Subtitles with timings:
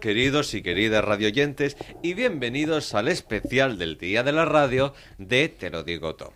[0.00, 5.68] Queridos y queridas radioyentes y bienvenidos al especial del Día de la Radio de Te
[5.68, 6.32] lo digo todo.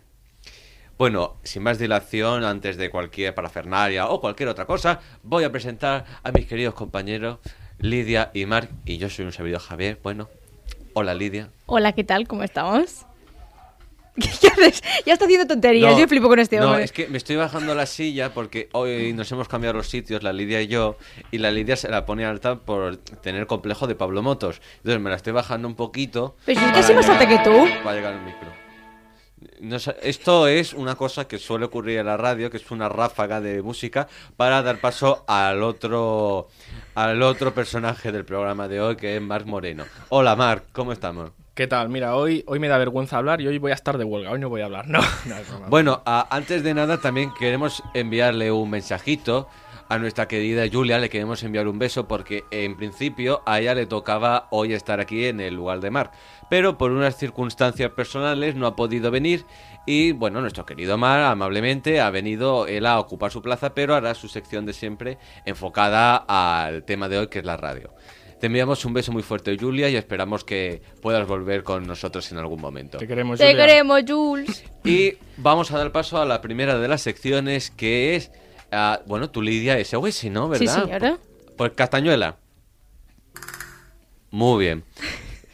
[0.99, 6.05] Bueno, sin más dilación, antes de cualquier parafernalia o cualquier otra cosa, voy a presentar
[6.21, 7.39] a mis queridos compañeros
[7.79, 9.99] Lidia y Marc y yo soy un servidor Javier.
[10.03, 10.29] Bueno,
[10.93, 11.49] hola Lidia.
[11.65, 12.27] Hola, ¿qué tal?
[12.27, 13.07] ¿Cómo estamos?
[14.41, 14.81] ¿Qué haces?
[15.05, 16.83] Ya está haciendo tonterías, No, yo flipo con este No, hombre.
[16.83, 20.31] es que me estoy bajando la silla porque hoy nos hemos cambiado los sitios, la
[20.31, 20.97] Lidia y yo,
[21.31, 24.61] y la Lidia se la pone alta por tener complejo de Pablo Motos.
[24.77, 26.35] Entonces me la estoy bajando un poquito.
[26.45, 27.67] Pero si es para casi más alta que tú.
[27.85, 28.65] Va a llegar el micro.
[29.59, 33.41] No esto es una cosa que suele ocurrir en la radio, que es una ráfaga
[33.41, 34.07] de música
[34.37, 36.47] para dar paso al otro
[36.95, 39.85] al otro personaje del programa de hoy, que es Marc Moreno.
[40.09, 41.31] Hola Marc, ¿cómo estamos?
[41.55, 41.87] ¿Qué tal?
[41.87, 44.29] Mira, hoy, hoy me da vergüenza hablar y hoy voy a estar de huelga.
[44.31, 44.87] Hoy no voy a hablar.
[44.89, 44.99] No.
[45.69, 49.47] Bueno, a- antes de nada también queremos enviarle un mensajito
[49.87, 53.85] a nuestra querida Julia, le queremos enviar un beso porque en principio a ella le
[53.85, 56.11] tocaba hoy estar aquí en el lugar de Mar,
[56.49, 59.45] pero por unas circunstancias personales no ha podido venir
[59.85, 64.15] y bueno, nuestro querido Mar amablemente ha venido él a ocupar su plaza, pero hará
[64.15, 67.93] su sección de siempre enfocada al tema de hoy que es la radio.
[68.39, 72.37] Te enviamos un beso muy fuerte, Julia, y esperamos que puedas volver con nosotros en
[72.37, 72.97] algún momento.
[72.97, 73.65] Te queremos, Te Julia.
[73.65, 74.63] queremos, Jules.
[74.83, 78.31] Y vamos a dar paso a la primera de las secciones que es,
[78.71, 80.53] ah, bueno, tu Lidia SOS, ¿no?
[80.55, 80.83] Sí, ¿Verdad?
[80.83, 81.17] señora.
[81.57, 82.35] Pues Castañuela.
[84.31, 84.83] Muy bien.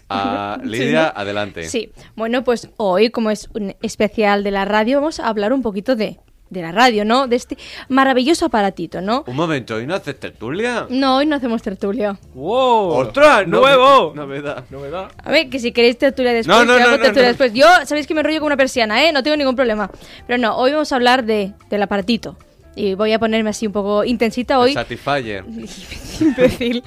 [0.09, 1.70] Ah, Lidia, adelante.
[1.70, 5.62] Sí, bueno, pues hoy, como es un especial de la radio, vamos a hablar un
[5.62, 6.20] poquito de,
[6.52, 7.28] de la radio, ¿no?
[7.28, 7.58] De este
[7.90, 9.24] maravilloso aparatito, ¿no?
[9.26, 10.86] Un momento, ¿y no haces tertulia?
[10.90, 12.20] No, hoy no hacemos tertulia.
[12.36, 12.90] ¡Wow!
[12.92, 13.48] ¡Ostras!
[13.48, 14.12] no- ¡Nuevo!
[14.14, 14.66] Novedad.
[14.70, 15.12] Novedad.
[15.24, 17.28] A ver, que si queréis tertulia después, No, no, yo no, hago no, tertulia no.
[17.30, 17.53] después.
[17.53, 19.12] Yo, sabéis que me enrollo con una persiana, ¿eh?
[19.14, 19.90] No tengo ningún problema.
[20.28, 22.38] Pero no, hoy vamos a hablar de, del aparatito.
[22.75, 24.74] Y voy a ponerme así un poco intensita hoy.
[24.74, 25.44] Satisfyer.
[26.20, 26.84] Imbécil.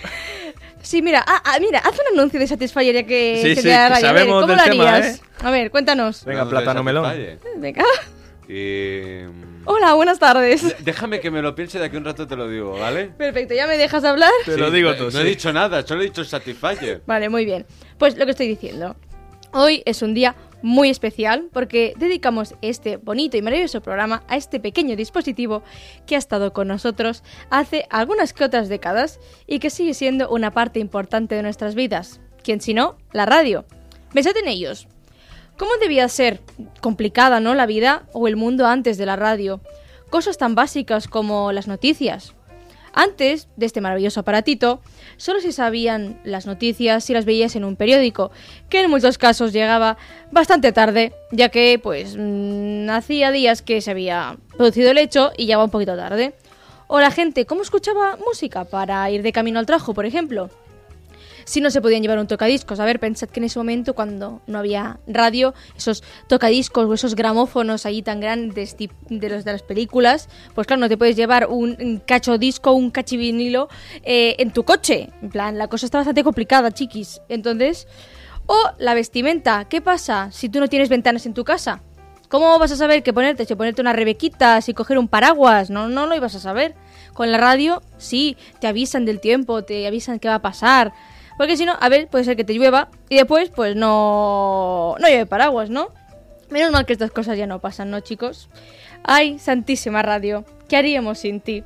[0.82, 3.62] Sí, mira, ah, ah, mira, haz un anuncio de Satisfyer ya que Sí, se sí,
[3.62, 4.08] te da que radio.
[4.08, 5.16] A ver, sabemos ¿Cómo del lo tema, harías?
[5.16, 5.20] ¿eh?
[5.42, 6.24] A ver, cuéntanos.
[6.26, 7.10] Venga, plátano melón.
[7.56, 7.84] Venga.
[8.48, 9.53] Y...
[9.66, 10.76] Hola, buenas tardes.
[10.84, 13.06] Déjame que me lo piense de aquí un rato te lo digo, ¿vale?
[13.06, 14.30] Perfecto, ¿ya me dejas hablar?
[14.44, 15.18] Te lo digo tú, No sí.
[15.18, 17.02] he dicho nada, solo he dicho Satisfyer.
[17.06, 17.64] Vale, muy bien.
[17.98, 18.96] Pues lo que estoy diciendo.
[19.52, 24.60] Hoy es un día muy especial porque dedicamos este bonito y maravilloso programa a este
[24.60, 25.62] pequeño dispositivo
[26.06, 30.50] que ha estado con nosotros hace algunas que otras décadas y que sigue siendo una
[30.50, 32.20] parte importante de nuestras vidas.
[32.42, 32.98] ¿Quién si no?
[33.12, 33.64] La radio.
[34.12, 34.88] Pensad en ellos.
[35.56, 36.40] ¿Cómo debía ser
[36.80, 39.60] complicada, no, la vida o el mundo antes de la radio?
[40.10, 42.34] Cosas tan básicas como las noticias,
[42.94, 44.80] antes de este maravilloso aparatito,
[45.16, 48.30] solo se sabían las noticias si las veías en un periódico,
[48.68, 49.96] que en muchos casos llegaba
[50.30, 55.46] bastante tarde, ya que pues mm, hacía días que se había producido el hecho y
[55.46, 56.34] ya va un poquito tarde.
[56.86, 60.50] O la gente, ¿cómo escuchaba música para ir de camino al trabajo, por ejemplo?
[61.44, 62.80] Si no se podían llevar un tocadiscos.
[62.80, 67.14] A ver, pensad que en ese momento, cuando no había radio, esos tocadiscos o esos
[67.14, 71.46] gramófonos ahí tan grandes de los de las películas, pues claro, no te puedes llevar
[71.48, 73.68] un, cacho disco, un cachivinilo
[74.02, 75.10] eh, en tu coche.
[75.22, 77.20] En plan, la cosa está bastante complicada, chiquis.
[77.28, 77.86] Entonces,
[78.46, 79.66] o la vestimenta.
[79.66, 81.80] ¿Qué pasa si tú no tienes ventanas en tu casa?
[82.28, 83.44] ¿Cómo vas a saber qué ponerte?
[83.44, 86.74] Si ponerte una rebequita, si coger un paraguas, no, no lo ibas a saber.
[87.12, 90.92] Con la radio, sí, te avisan del tiempo, te avisan qué va a pasar.
[91.36, 95.08] Porque si no, a ver, puede ser que te llueva y después, pues no, no
[95.08, 95.88] lleve paraguas, ¿no?
[96.50, 98.48] Menos mal que estas cosas ya no pasan, ¿no, chicos?
[99.02, 101.64] Ay, santísima radio, ¿qué haríamos sin ti?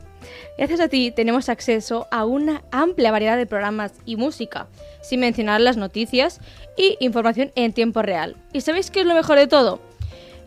[0.56, 4.66] Gracias a ti tenemos acceso a una amplia variedad de programas y música,
[5.02, 6.40] sin mencionar las noticias
[6.76, 8.36] y información en tiempo real.
[8.52, 9.80] ¿Y sabéis qué es lo mejor de todo?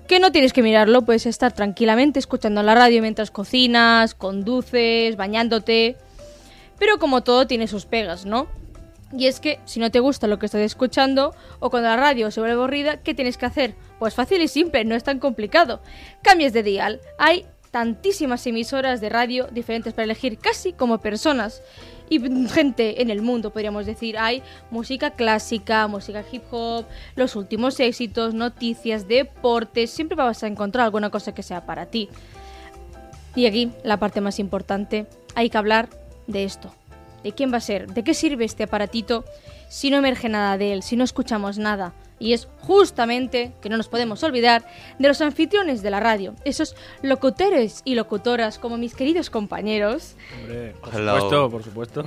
[0.07, 5.95] Que no tienes que mirarlo, puedes estar tranquilamente escuchando la radio mientras cocinas, conduces, bañándote.
[6.77, 8.47] Pero como todo tiene sus pegas, ¿no?
[9.17, 12.31] Y es que si no te gusta lo que estás escuchando o cuando la radio
[12.31, 13.75] se vuelve aburrida, ¿qué tienes que hacer?
[13.99, 15.81] Pues fácil y simple, no es tan complicado.
[16.21, 17.01] Cambies de dial.
[17.17, 21.61] Hay tantísimas emisoras de radio diferentes para elegir, casi como personas
[22.09, 22.19] y
[22.49, 24.17] gente en el mundo, podríamos decir.
[24.17, 26.85] Hay música clásica, música hip hop,
[27.15, 29.91] los últimos éxitos, noticias, deportes.
[29.91, 32.09] Siempre vas a encontrar alguna cosa que sea para ti.
[33.33, 35.89] Y aquí, la parte más importante, hay que hablar
[36.27, 36.73] de esto.
[37.23, 37.87] ¿De quién va a ser?
[37.93, 39.23] ¿De qué sirve este aparatito
[39.69, 41.93] si no emerge nada de él, si no escuchamos nada?
[42.19, 44.63] Y es justamente, que no nos podemos olvidar,
[44.99, 50.75] de los anfitriones de la radio, esos locutores y locutoras como mis queridos compañeros, Hombre,
[50.81, 51.15] por Hello.
[51.15, 52.05] supuesto, por supuesto.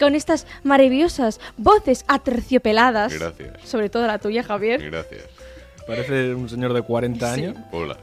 [0.00, 3.12] con estas maravillosas voces aterciopeladas.
[3.16, 3.60] Gracias.
[3.68, 4.82] Sobre todo la tuya, Javier.
[4.90, 5.22] Gracias.
[5.86, 7.44] Parece un señor de 40 Sí.
[7.44, 7.56] años.
[7.70, 7.96] Hola.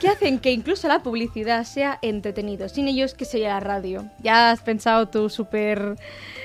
[0.00, 2.68] Que hacen que incluso la publicidad sea entretenido.
[2.68, 4.08] Sin ellos, ¿qué sería la radio?
[4.22, 5.96] ¿Ya has pensado tu super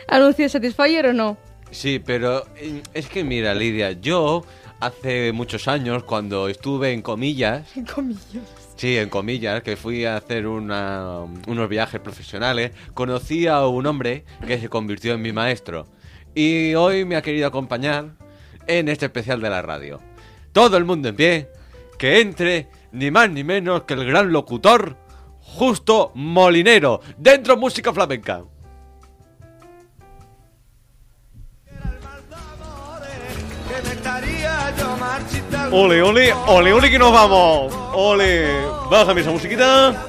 [0.07, 1.37] anuncio de Satisfyer o no?
[1.71, 4.43] Sí, pero eh, es que mira, Lidia, yo
[4.79, 8.43] hace muchos años, cuando estuve en comillas, Comillas.
[8.75, 14.25] sí, en comillas, que fui a hacer una- unos viajes profesionales, conocí a un hombre
[14.47, 15.87] que se convirtió en mi maestro.
[16.33, 18.11] Y hoy me ha querido acompañar
[18.67, 19.99] en este especial de la radio.
[20.53, 21.49] Todo el mundo en pie,
[21.97, 24.97] que entre ni más ni menos que el gran locutor,
[25.39, 28.43] Justo Molinero, dentro música flamenca.
[35.71, 37.73] Ole, ole, ole, ole que nos vamos.
[37.93, 38.65] Ole.
[38.89, 40.05] Bájame esa musiquita.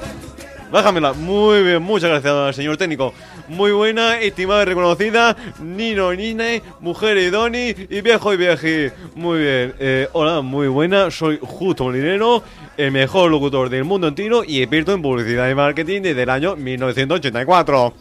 [0.71, 1.13] Bájamela.
[1.13, 3.13] Muy bien, muchas gracias, señor técnico.
[3.47, 5.35] Muy buena, estimada y reconocida.
[5.59, 8.91] Nino, Nine, mujer y Doni y viejo y vieji.
[9.15, 9.75] Muy bien.
[9.79, 11.11] Eh, hola, muy buena.
[11.11, 12.43] Soy Justo Molinero,
[12.77, 16.55] el mejor locutor del mundo entero y experto en publicidad y marketing desde el año
[16.55, 17.93] 1984.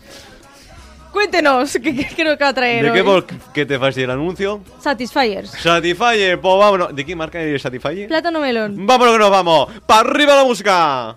[1.12, 4.10] Cuéntenos, ¿qué, qué creo que va a traer ¿De qué, por qué te fascina el
[4.12, 4.62] anuncio?
[4.80, 5.50] Satisfiers.
[5.50, 6.94] Satisfyer, pues vámonos.
[6.94, 8.08] ¿De qué marca es Satisfyer?
[8.08, 8.86] Plátano melón.
[8.86, 9.68] Vámonos que nos vamos.
[9.86, 11.16] ¡Para arriba la música!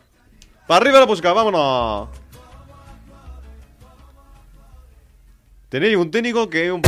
[0.68, 1.31] ¡Para arriba la música!
[1.31, 2.10] ¡Vámonos!
[5.70, 6.82] Tenéis un técnico que un...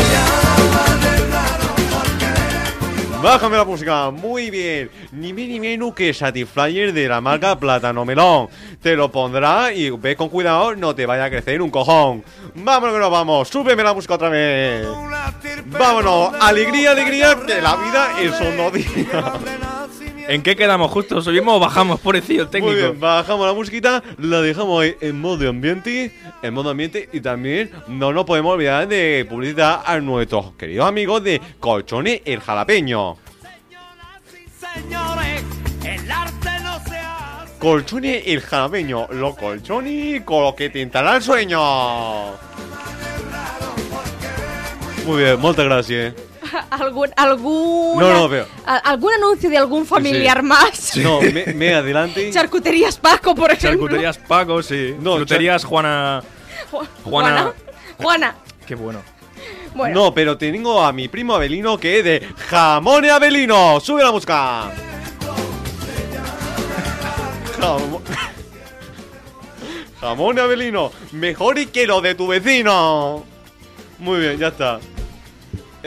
[3.21, 4.91] Bájame la música, muy bien.
[5.11, 8.47] Ni más ni menos que Satisfyer de la marca Plátano Melón.
[8.79, 12.23] Te lo pondrá y ve con cuidado, no te vaya a crecer un cojón.
[12.53, 14.85] Vámonos que nos vamos, súbeme la música otra vez.
[15.65, 19.66] Vámonos, de alegría, alegría, que la vida es un
[20.27, 20.91] ¿En qué quedamos?
[20.91, 22.01] ¿Justo subimos o bajamos?
[22.01, 22.75] Pobrecillo el Muy técnico.
[22.75, 27.71] bien, bajamos la musiquita, la dejamos ahí en modo ambiente, en modo ambiente y también
[27.87, 33.15] no nos podemos olvidar de publicidad a nuestros queridos amigos de Colchones el Jalapeño.
[34.59, 35.43] Señores,
[35.85, 37.57] el arte no se hace.
[37.59, 42.31] Colchones el Jalapeño, los colchones con los que te el sueño.
[45.05, 46.13] Muy bien, muchas gracias.
[46.69, 50.95] ¿Algún, algún, No, no, pero- ¿Algún anuncio de algún familiar más?
[50.97, 52.29] No, me, me adelante.
[52.31, 53.81] Charcuterías Paco, por ejemplo.
[53.87, 54.95] Charcuterías Paco, sí.
[54.99, 55.17] No,
[55.63, 56.21] Juana.
[56.71, 57.43] Ju- Juana.
[57.43, 57.53] Juana.
[57.97, 58.35] Juana.
[58.65, 59.01] Qué bueno.
[59.75, 63.79] Bueno, No, pero tengo a mi primo Abelino que es de Jamón y Abelino.
[63.79, 64.71] Sube la música.
[67.59, 68.01] Jamón.
[70.01, 70.91] Jamón y Abelino.
[71.11, 73.23] Mejor y que lo de tu vecino.
[73.99, 74.79] Muy bien, ya está.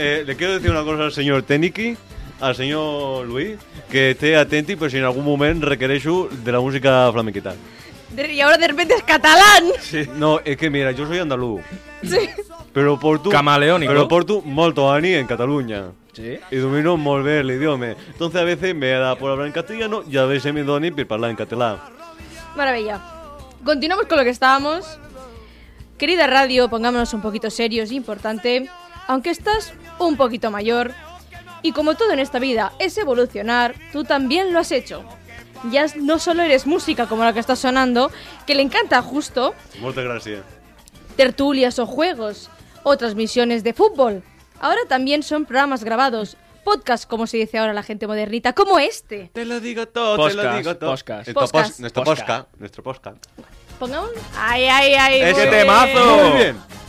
[0.02, 1.94] Eh, le quiero decir una cosa al señor Teniki,
[2.40, 3.58] al señor Luis,
[3.90, 6.02] que esté atento por si en algún momento requeréis
[6.42, 7.54] de la música flamenquita.
[8.16, 9.64] de- y ahora de repente es catalán.
[10.16, 11.60] No, es que mira, yo soy andaluz.
[12.02, 12.30] Sí.
[12.72, 13.28] Però porto...
[13.30, 13.92] Camaleónico.
[13.92, 15.90] Pero porto molto años en Cataluña.
[16.14, 16.38] Sí.
[16.50, 17.94] Y domino molt bé l'idioma.
[18.08, 21.06] Entonces a veces me da por hablar en castellano y a veces me doni per
[21.06, 21.76] parlar en catalán.
[22.56, 23.00] Maravilla.
[23.64, 24.98] Continuamos con lo que estábamos.
[25.98, 28.68] Querida radio, pongámonos un poquito serios y importante.
[29.08, 30.92] Aunque estás un poquito mayor,
[31.62, 35.04] y como todo en esta vida es evolucionar, tú también lo has hecho.
[35.70, 38.10] Ya no solo eres música como la que está sonando,
[38.46, 40.40] que le encanta justo, Moltes gràcies.
[41.16, 42.48] tertulias o juegos,
[42.82, 44.22] o transmisiones de fútbol.
[44.58, 49.30] Ahora también son programas grabados, podcast como se dice ahora la gente modernita, como este.
[49.34, 50.90] Te lo digo todo, te lo Podcast, digo todo.
[50.90, 51.26] podcast.
[51.28, 51.80] Nuestro pos- Podcast.
[51.80, 52.26] Nuestro Podcast.
[52.28, 52.60] podcast.
[52.60, 53.26] Nuestro podcast.
[53.78, 54.10] Pongamos...
[54.36, 55.20] ¡Ay, ay, ay!
[55.22, 56.04] ¡Ese muy temazo!
[56.16, 56.30] bien.
[56.30, 56.79] Muy bien.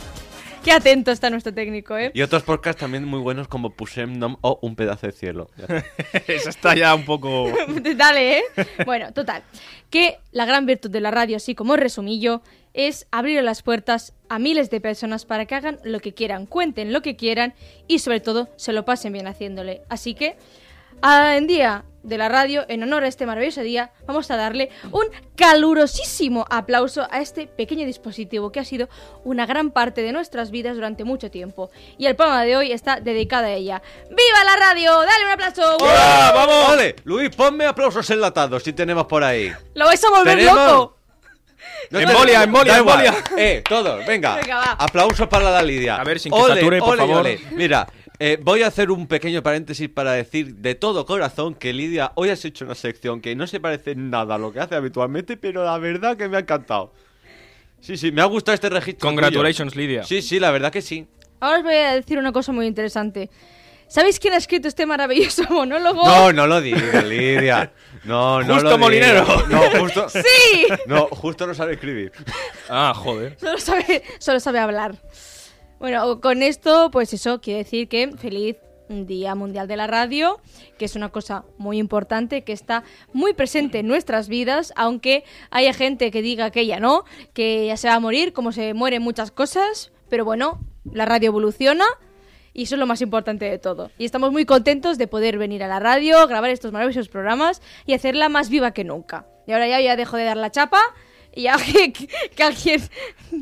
[0.64, 2.12] Qué atento está nuestro técnico, ¿eh?
[2.14, 5.50] Y otros podcasts también muy buenos como Pusem Nom o Un pedazo de cielo.
[6.28, 7.48] Eso está ya un poco.
[7.96, 8.42] Dale, ¿eh?
[8.86, 9.42] Bueno, total.
[9.90, 12.42] Que la gran virtud de la radio, así como resumillo,
[12.74, 16.92] es abrir las puertas a miles de personas para que hagan lo que quieran, cuenten
[16.92, 17.54] lo que quieran
[17.88, 19.82] y sobre todo se lo pasen bien haciéndole.
[19.88, 20.36] Así que,
[21.02, 24.70] a- en día de la radio, en honor a este maravilloso día, vamos a darle
[24.90, 25.04] un
[25.36, 28.88] calurosísimo aplauso a este pequeño dispositivo que ha sido
[29.24, 31.70] una gran parte de nuestras vidas durante mucho tiempo.
[31.98, 33.82] Y el programa de hoy está dedicado a ella.
[34.08, 34.92] ¡Viva la radio!
[35.00, 35.76] ¡Dale un aplauso!
[35.78, 36.68] ¡Hola, vamos!
[36.68, 39.52] Vale, Luis, ponme aplausos enlatados si tenemos por ahí.
[39.74, 40.56] ¡Lo vais a volver ¿Tenemos?
[40.56, 40.96] loco!
[41.90, 43.14] No Embolia, embolia, embolia.
[43.36, 44.36] Eh, todos, venga.
[44.36, 44.72] Venga, va.
[44.78, 45.96] Aplausos para la Lidia.
[45.96, 47.18] A ver, sin que sature, por favor.
[47.18, 47.38] ole.
[47.52, 47.86] Mira,
[48.24, 52.30] eh, voy a hacer un pequeño paréntesis para decir de todo corazón que Lidia, hoy
[52.30, 55.64] has hecho una sección que no se parece nada a lo que hace habitualmente, pero
[55.64, 56.92] la verdad que me ha encantado.
[57.80, 59.08] Sí, sí, me ha gustado este registro.
[59.08, 59.86] Congratulations, tuyo.
[59.88, 60.04] Lidia.
[60.04, 61.04] Sí, sí, la verdad que sí.
[61.40, 63.28] Ahora os voy a decir una cosa muy interesante.
[63.88, 66.06] ¿Sabéis quién ha escrito este maravilloso monólogo?
[66.06, 67.72] No, no lo digas, Lidia.
[68.04, 68.78] No, no Justo lo.
[68.78, 69.26] Molinero.
[69.48, 70.08] No, justo.
[70.08, 70.68] ¡Sí!
[70.86, 72.12] No, justo no sabe escribir.
[72.68, 73.36] Ah, joder.
[73.40, 74.94] Solo sabe, solo sabe hablar.
[75.82, 78.56] Bueno, con esto, pues eso, quiere decir que feliz
[78.88, 80.38] Día Mundial de la Radio,
[80.78, 85.72] que es una cosa muy importante, que está muy presente en nuestras vidas, aunque haya
[85.72, 89.02] gente que diga que ya no, que ya se va a morir, como se mueren
[89.02, 91.86] muchas cosas, pero bueno, la radio evoluciona
[92.54, 93.90] y eso es lo más importante de todo.
[93.98, 97.94] Y estamos muy contentos de poder venir a la radio, grabar estos maravillosos programas y
[97.94, 99.26] hacerla más viva que nunca.
[99.48, 100.78] Y ahora ya, ya dejo de dar la chapa
[101.34, 102.82] y ya que, alguien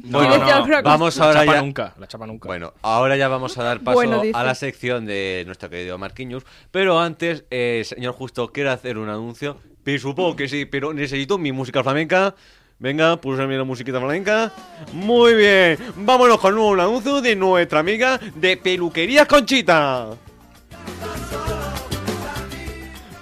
[0.04, 0.90] No, quiere no, decir alguna cosa.
[0.92, 1.62] vamos La ahora chapa ya.
[1.62, 2.46] nunca, la chapa nunca.
[2.48, 6.44] Bueno, ahora ya vamos a dar paso Bueno, a la sección de nuestro querido Marquinhos.
[6.70, 9.56] Pero antes, eh, señor Justo, ¿quiere hacer un anuncio?
[9.98, 12.34] Supongo que sí, pero necesito mi música flamenca.
[12.78, 14.52] Venga, pulsarme la musiquita flamenca.
[14.92, 20.10] Muy bien, vámonos con un anuncio de nuestra amiga de Peluquería Conchita.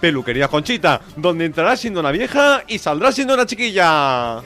[0.01, 4.41] Peluquería Conchita, donde entrarás siendo una vieja y saldrás siendo una chiquilla.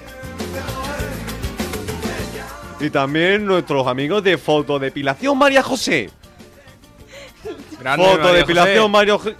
[2.80, 6.10] Y también nuestros amigos de Fotodepilación María José.
[7.78, 8.90] Grande, Fotodepilación.
[8.90, 9.36] María José.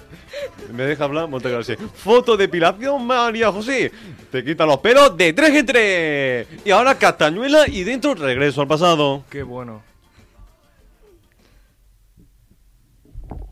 [0.73, 1.28] ¿Me deja hablar?
[1.28, 1.78] Gracias.
[1.97, 3.90] Fotodepilación María José.
[4.31, 6.47] Te quita los pelos de tres en tres.
[6.64, 9.25] Y ahora Castañuela y dentro regreso al pasado.
[9.28, 9.83] Qué bueno.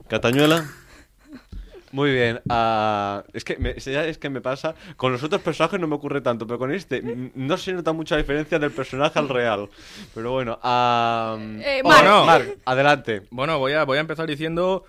[0.09, 0.65] Castañuela.
[1.93, 2.41] Muy bien.
[2.49, 4.75] ah, es, que me, es que me pasa.
[4.97, 7.03] Con los otros personajes no me ocurre tanto, pero con este
[7.35, 9.69] no se nota mucha diferencia del personaje al real.
[10.15, 10.59] Pero bueno.
[10.63, 13.23] ah, Eh, oh, no, Marc, adelante.
[13.31, 14.85] Bueno, voy a, voy a empezar diciendo...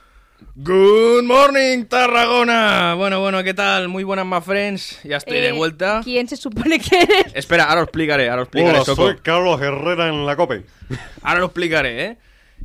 [0.55, 2.95] Good morning, Tarragona.
[2.95, 3.87] Bueno, bueno, ¿qué tal?
[3.89, 4.99] Muy buenas, my friends.
[5.03, 6.01] Ya estoy de Eh, vuelta.
[6.03, 7.25] ¿Quién se supone que eres?
[7.35, 9.03] Espera, ahora os explicaré, ahora os explicaré, Hola, Soco.
[9.07, 10.63] soy Carlos Herrera en la COPE.
[11.21, 12.17] Ahora lo explicaré, ¿eh?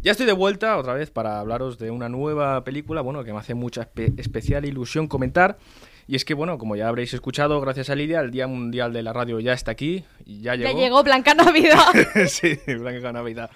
[0.07, 3.41] Ya estoy de vuelta otra vez para hablaros de una nueva película, bueno, que me
[3.41, 5.59] hace mucha espe- especial ilusión comentar.
[6.07, 9.03] Y es que, bueno, como ya habréis escuchado, gracias a Lidia, el Día Mundial de
[9.03, 10.05] la Radio ya está aquí.
[10.25, 10.71] Y ya llegó.
[10.71, 11.79] Ya llegó Blanca Navidad.
[12.29, 13.51] sí, Blanca Navidad.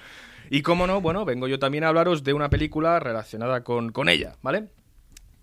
[0.50, 4.08] Y cómo no, bueno, vengo yo también a hablaros de una película relacionada con, con
[4.08, 4.70] ella, ¿vale?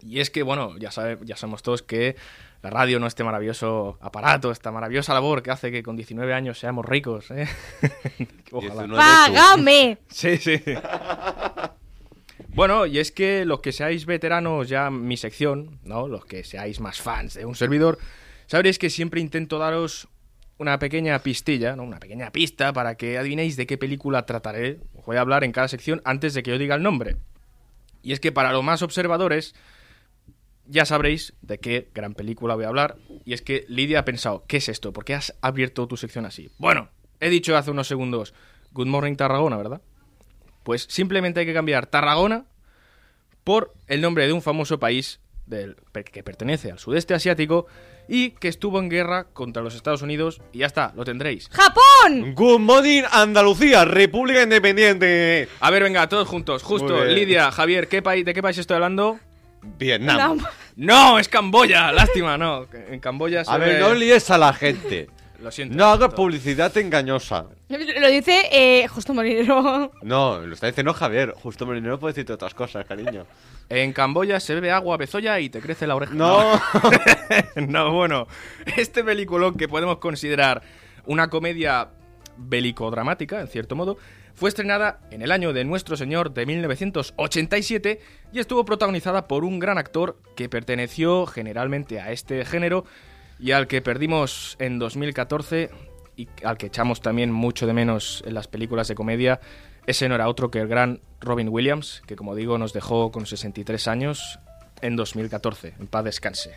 [0.02, 2.18] Y es que, bueno, ya, sabe, ya sabemos todos que
[2.62, 6.60] la radio no este maravilloso aparato, esta maravillosa labor que hace que con 19 años
[6.60, 7.48] seamos ricos, ¿eh?
[8.52, 8.84] Ojalá.
[8.84, 8.96] 19 tú.
[8.96, 9.98] ¡Págame!
[10.10, 10.62] Sí, sí.
[12.50, 16.08] Bueno, y es que los que seáis veteranos ya en mi sección, ¿no?
[16.08, 18.00] Los que seáis más fans de un servidor,
[18.48, 20.08] sabréis que siempre intento daros
[20.58, 21.84] una pequeña pistilla, ¿no?
[21.84, 24.80] Una pequeña pista para que adivinéis de qué película trataré.
[24.96, 27.18] Os voy a hablar en cada sección antes de que yo diga el nombre.
[28.02, 29.54] Y es que para los más observadores,
[30.67, 32.97] ya sabréis de qué gran película voy a hablar.
[33.25, 34.93] Y es que Lidia ha pensado, ¿qué es esto?
[34.93, 36.50] ¿Por qué has abierto tu sección así?
[36.57, 38.33] Bueno, he dicho hace unos segundos,
[38.71, 39.81] Good Morning Tarragona, ¿verdad?
[40.63, 42.45] Pues simplemente hay que cambiar Tarragona
[43.43, 45.77] por el nombre de un famoso país del,
[46.12, 47.67] que pertenece al sudeste asiático
[48.09, 51.50] y que estuvo en guerra contra los Estados Unidos y ya está, lo tendréis.
[51.50, 52.33] ¡Japón!
[52.36, 55.47] Good morning, Andalucía, República Independiente.
[55.59, 57.03] A ver, venga, todos juntos, justo.
[57.05, 59.19] Lidia, Javier, ¿qué país, ¿de qué país estoy hablando?
[59.77, 60.38] Vietnam.
[60.38, 60.47] No.
[60.75, 62.67] No, es Camboya, lástima, no.
[62.89, 65.09] En Camboya se A ver, ve- no líes a la gente.
[65.39, 65.75] Lo siento.
[65.75, 67.45] No hagas publicidad engañosa.
[67.69, 69.91] Lo dice eh, Justo Molinero.
[70.01, 71.33] No, lo está diciendo Javier.
[71.36, 73.27] Justo Molinero puede decirte otras cosas, cariño.
[73.69, 76.13] En Camboya se bebe agua bezoya y te crece la oreja.
[76.15, 76.59] No.
[77.55, 78.27] no, bueno,
[78.77, 80.63] este peliculón que podemos considerar
[81.05, 81.89] una comedia
[82.38, 83.97] bélico-dramática, en cierto modo,
[84.38, 88.00] fue estrenada en el año de Nuestro Señor de 1987
[88.32, 92.86] y estuvo protagonizada por un gran actor que perteneció generalmente a este género
[93.39, 95.72] y al que perdimos en 2014
[96.15, 99.39] y al que echamos también mucho de menos en las películas de comedia.
[99.88, 103.25] Ese no era otro que el gran Robin Williams, que como digo nos dejó con
[103.25, 104.38] 63 años
[104.82, 105.74] en 2014.
[105.79, 106.53] En paz descanse.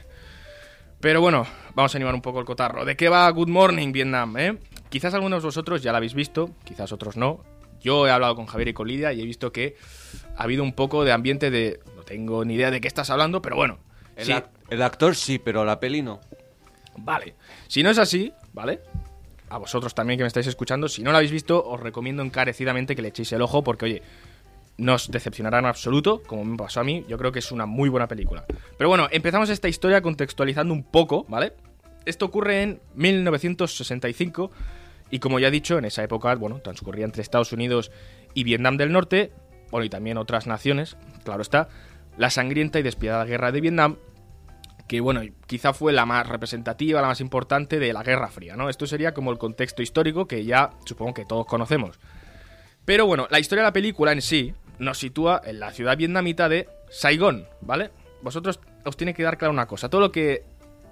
[1.00, 2.84] Pero bueno, vamos a animar un poco el cotarro.
[2.84, 4.36] ¿De qué va Good Morning Vietnam?
[4.36, 4.58] Eh?
[4.90, 7.42] Quizás algunos de vosotros ya la habéis visto, quizás otros no.
[7.80, 9.76] Yo he hablado con Javier y con Lidia y he visto que
[10.36, 11.80] ha habido un poco de ambiente de...
[11.96, 13.78] No tengo ni idea de qué estás hablando, pero bueno.
[14.16, 14.34] El, sí,
[14.70, 16.20] el actor sí, pero la peli no.
[16.96, 17.34] Vale.
[17.68, 18.80] Si no es así, ¿vale?
[19.48, 22.94] A vosotros también que me estáis escuchando, si no la habéis visto, os recomiendo encarecidamente
[22.94, 24.02] que le echéis el ojo porque, oye,
[24.76, 27.04] no os decepcionará en absoluto, como me pasó a mí.
[27.08, 28.44] Yo creo que es una muy buena película.
[28.78, 31.52] Pero bueno, empezamos esta historia contextualizando un poco, ¿vale?
[32.06, 34.50] Esto ocurre en 1965
[35.10, 37.90] y como ya he dicho, en esa época, bueno, transcurría entre Estados Unidos
[38.34, 39.32] y Vietnam del Norte,
[39.70, 41.68] bueno, y también otras naciones, claro está,
[42.16, 43.96] la sangrienta y despiadada guerra de Vietnam
[44.90, 48.68] que bueno, quizá fue la más representativa, la más importante de la Guerra Fría, ¿no?
[48.68, 52.00] Esto sería como el contexto histórico que ya supongo que todos conocemos.
[52.84, 56.48] Pero bueno, la historia de la película en sí nos sitúa en la ciudad vietnamita
[56.48, 57.92] de Saigón, ¿vale?
[58.20, 60.42] Vosotros os tiene que dar claro una cosa, todo lo que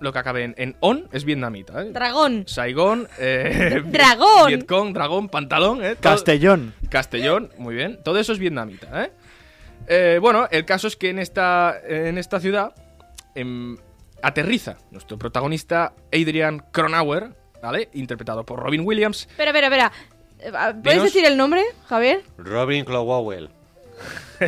[0.01, 1.91] lo que acabe en, en on es vietnamita, ¿eh?
[1.93, 2.45] Dragón.
[2.47, 4.49] Saigón, eh, Dragón.
[4.49, 5.97] Vietcong, dragón, pantalón, ¿eh?
[5.97, 6.75] Todo- Castellón.
[6.91, 8.01] Castellón, muy bien.
[8.05, 9.13] Todo eso es vietnamita, ¿eh?
[9.89, 12.75] Eh, bueno, el caso es que en esta, en esta ciudad
[13.35, 13.77] em,
[14.23, 17.31] aterriza nuestro protagonista Adrian Cronauer,
[17.63, 17.89] ¿vale?
[17.95, 19.23] Interpretado por Robin Williams.
[19.31, 19.93] Espera, espera, espera.
[20.41, 21.05] Eh, ¿Puedes Dinos.
[21.05, 22.23] decir el nombre, Javier?
[22.37, 23.49] Robin Crowell.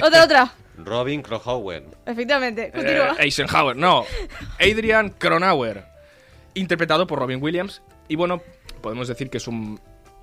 [0.03, 0.53] Otra, otra.
[0.85, 1.85] Robin Crowell.
[2.07, 2.71] Efectivamente.
[2.73, 3.13] Continúa.
[3.19, 4.05] Eh, Eisenhower, no.
[4.59, 5.85] Adrian Cronauer,
[6.55, 7.83] interpretado por Robin Williams.
[8.09, 8.43] Y bueno,
[8.81, 9.81] podemos decir que es un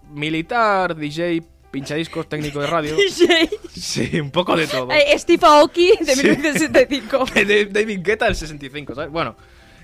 [0.10, 2.96] militar, DJ, pinchadiscos, técnico de radio.
[2.98, 3.50] DJ.
[3.72, 4.92] Sí, un poco de todo.
[4.92, 6.24] Eh, Steve Aoki de Sí.
[6.28, 7.26] 1965.
[7.46, 9.12] de David Guetta del 65, ¿sabes?
[9.12, 9.36] Bueno,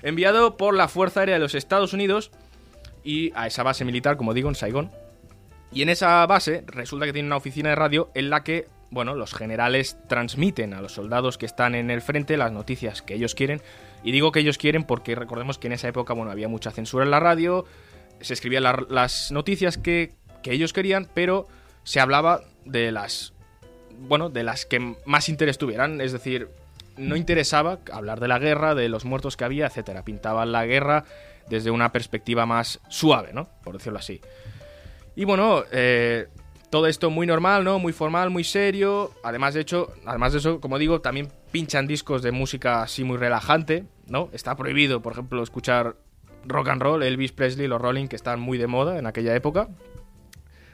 [0.02, 2.30] enviado por la Fuerza Aérea de los Estados Unidos
[3.02, 4.90] y a esa base militar, como digo, en Saigón.
[5.72, 9.14] Y en esa base resulta que tiene una oficina de radio en la que, bueno,
[9.14, 13.34] los generales transmiten a los soldados que están en el frente las noticias que ellos
[13.34, 13.60] quieren.
[14.02, 17.04] Y digo que ellos quieren porque recordemos que en esa época, bueno, había mucha censura
[17.04, 17.66] en la radio,
[18.20, 21.48] se escribían la- las noticias que, que ellos querían, pero
[21.82, 23.32] se hablaba de las
[23.98, 26.48] bueno, de las que más interés tuvieran, es decir,
[26.96, 30.04] no interesaba hablar de la guerra, de los muertos que había, etcétera.
[30.04, 31.04] Pintaban la guerra
[31.48, 33.48] desde una perspectiva más suave, ¿no?
[33.62, 34.20] Por decirlo así.
[35.16, 36.26] Y bueno, eh,
[36.74, 37.78] todo esto muy normal, ¿no?
[37.78, 39.12] Muy formal, muy serio.
[39.22, 43.16] Además de hecho, además de eso, como digo, también pinchan discos de música así muy
[43.16, 44.28] relajante, ¿no?
[44.32, 45.94] Está prohibido, por ejemplo, escuchar
[46.44, 49.68] rock and roll, Elvis Presley, los Rolling, que estaban muy de moda en aquella época.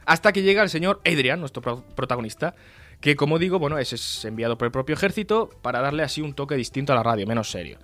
[0.07, 2.55] Hasta que llega el señor Adrian, nuestro pro- protagonista,
[3.03, 6.55] que como digo, bueno, es enviado por el propio ejército para darle así un toque
[6.55, 7.79] distinto a la radio, menos serio.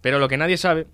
[0.00, 0.88] Pero lo que nadie sabe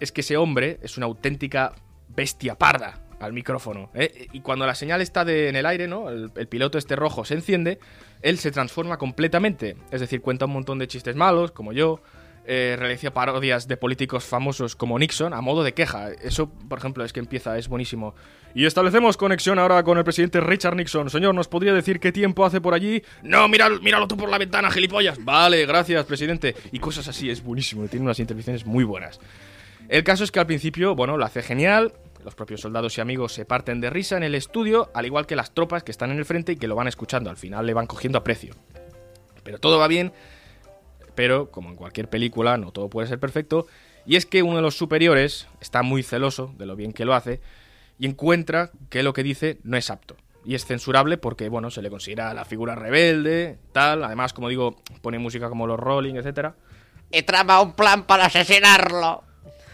[0.00, 1.74] es que ese hombre es una auténtica
[2.08, 3.90] bestia parda al micrófono.
[3.94, 4.28] ¿eh?
[4.32, 6.08] Y cuando la señal está en el aire, ¿no?
[6.08, 7.78] El, piloto este rojo se enciende,
[8.20, 9.76] él se transforma completamente.
[9.90, 12.00] Es decir, cuenta un montón de chistes malos, como yo.
[12.44, 16.10] eh, realiza parodias de políticos famosos como Nixon a modo de queja.
[16.10, 18.14] Eso, por ejemplo, es que empieza, es buenísimo.
[18.54, 21.08] Y establecemos conexión ahora con el presidente Richard Nixon.
[21.08, 23.02] Señor, ¿nos podría decir qué tiempo hace por allí?
[23.22, 25.24] No, mira, míralo tú por la ventana, gilipollas.
[25.24, 26.54] Vale, gracias, presidente.
[26.72, 27.86] Y cosas así, es buenísimo.
[27.86, 29.20] Tiene unas intervenciones muy buenas.
[29.88, 31.92] El caso es que al principio, bueno, lo hace genial.
[32.24, 35.36] Los propios soldados y amigos se parten de risa en el estudio, al igual que
[35.36, 37.30] las tropas que están en el frente y que lo van escuchando.
[37.30, 38.54] Al final le van cogiendo aprecio.
[39.42, 40.12] Pero todo va bien,
[41.14, 43.66] pero como en cualquier película, no todo puede ser perfecto.
[44.06, 47.14] Y es que uno de los superiores está muy celoso de lo bien que lo
[47.14, 47.40] hace
[47.98, 50.16] y encuentra que lo que dice no es apto.
[50.44, 54.02] Y es censurable porque, bueno, se le considera la figura rebelde, tal.
[54.02, 56.54] Además, como digo, pone música como los Rolling, etcétera.
[57.12, 59.22] y trama un plan para asesinarlo.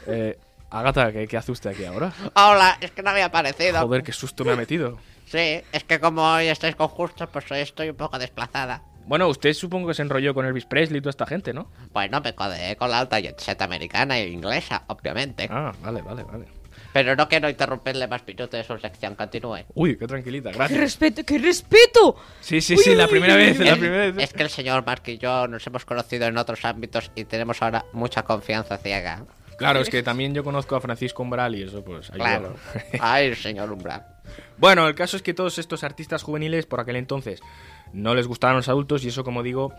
[0.07, 0.39] Eh,
[0.71, 2.13] Agata, ¿qué, qué hace usted aquí ahora?
[2.35, 3.81] Hola, es que no había aparecido.
[3.81, 4.99] Joder, qué susto me ha metido.
[5.27, 8.83] Sí, es que como hoy estáis con justos, pues hoy estoy un poco desplazada.
[9.07, 11.71] Bueno, usted supongo que se enrolló con Elvis Presley y toda esta gente, ¿no?
[11.93, 15.49] Bueno, me codeé con la alta jet set americana e inglesa, obviamente.
[15.51, 16.45] Ah, vale, vale, vale.
[16.93, 19.61] Pero no quiero interrumpirle más minutos de su sección, continúe.
[19.75, 20.81] Uy, qué tranquilita, ¡Qué gracias.
[20.81, 22.17] respeto, qué respeto!
[22.41, 24.17] Sí, sí, sí, la primera vez, la Es, primera vez.
[24.19, 27.63] es que el señor Mark y yo nos hemos conocido en otros ámbitos y tenemos
[27.63, 29.25] ahora mucha confianza ciega.
[29.59, 32.39] Claro, es que también yo conozco a Francisco Umbral y eso pues ayuda.
[32.39, 32.57] Claro.
[33.01, 34.07] Ay, señor Umbral.
[34.57, 37.41] Bueno, el caso es que todos estos artistas juveniles por aquel entonces
[37.93, 39.73] no les gustaban los adultos y eso, como digo,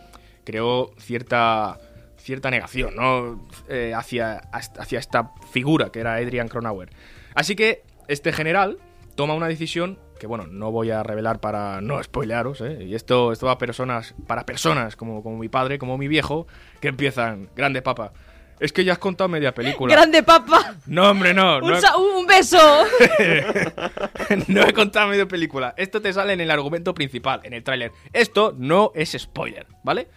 [0.43, 1.79] creó cierta
[2.17, 3.47] cierta negación, ¿no?
[3.69, 6.89] Eh, hacia, hacia esta figura que era Adrian Cronauer.
[7.33, 8.77] Así que este general
[9.15, 12.83] toma una decisión que, bueno, no voy a revelar para no spoilearos, ¿eh?
[12.83, 16.45] Y esto, esto va a personas, para personas como, como mi padre, como mi viejo,
[16.81, 18.11] que empiezan, grande papa.
[18.59, 19.93] Es que ya has contado media película.
[19.93, 20.75] ¡Grande papa!
[20.85, 21.59] No, hombre, no.
[21.59, 22.57] Un, no he- sa- un beso!
[24.47, 25.73] no he contado medio película.
[25.77, 27.91] Esto te sale en el argumento principal, en el tráiler.
[28.13, 30.07] Esto no es spoiler, ¿vale?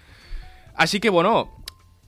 [0.74, 1.62] Así que bueno,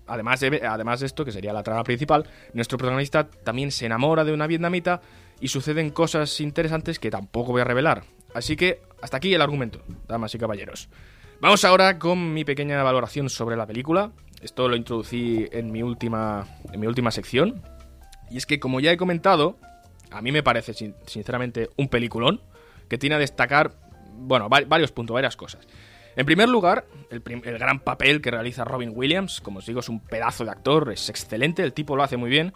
[0.06, 4.24] además de, además de esto, que sería la trama principal, nuestro protagonista también se enamora
[4.24, 5.00] de una vietnamita
[5.40, 8.04] y suceden cosas interesantes que tampoco voy a revelar.
[8.34, 10.88] Así que hasta aquí el argumento, damas y caballeros.
[11.40, 14.12] Vamos ahora con mi pequeña valoración sobre la película.
[14.40, 17.62] Esto lo introducí en mi última, en mi última sección.
[18.30, 19.58] Y es que, como ya he comentado,
[20.10, 22.40] a mí me parece sin- sinceramente un peliculón
[22.88, 23.72] que tiene a destacar,
[24.16, 25.66] bueno, va- varios puntos, varias cosas.
[26.16, 27.20] En primer lugar, el
[27.58, 31.08] gran papel que realiza Robin Williams, como os digo, es un pedazo de actor, es
[31.08, 32.52] excelente, el tipo lo hace muy bien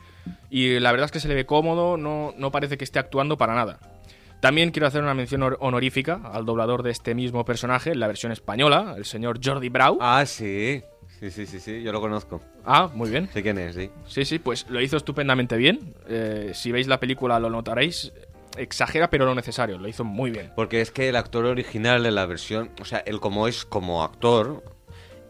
[0.48, 3.36] y la verdad es que se le ve cómodo, no, no parece que esté actuando
[3.36, 3.80] para nada.
[4.40, 8.30] También quiero hacer una mención honorífica al doblador de este mismo personaje en la versión
[8.30, 9.98] española, el señor Jordi Brau.
[10.00, 10.82] Ah, sí.
[11.18, 12.40] Sí, sí, sí, sí, yo lo conozco.
[12.64, 13.28] Ah, muy bien.
[13.32, 13.90] Sé quién es, sí.
[14.06, 15.94] Sí, sí, pues lo hizo estupendamente bien.
[16.06, 18.12] Eh, si veis la película lo notaréis.
[18.56, 19.78] Exagera, pero lo necesario.
[19.78, 20.52] Lo hizo muy bien.
[20.54, 24.04] Porque es que el actor original de la versión, o sea, él como es como
[24.04, 24.62] actor,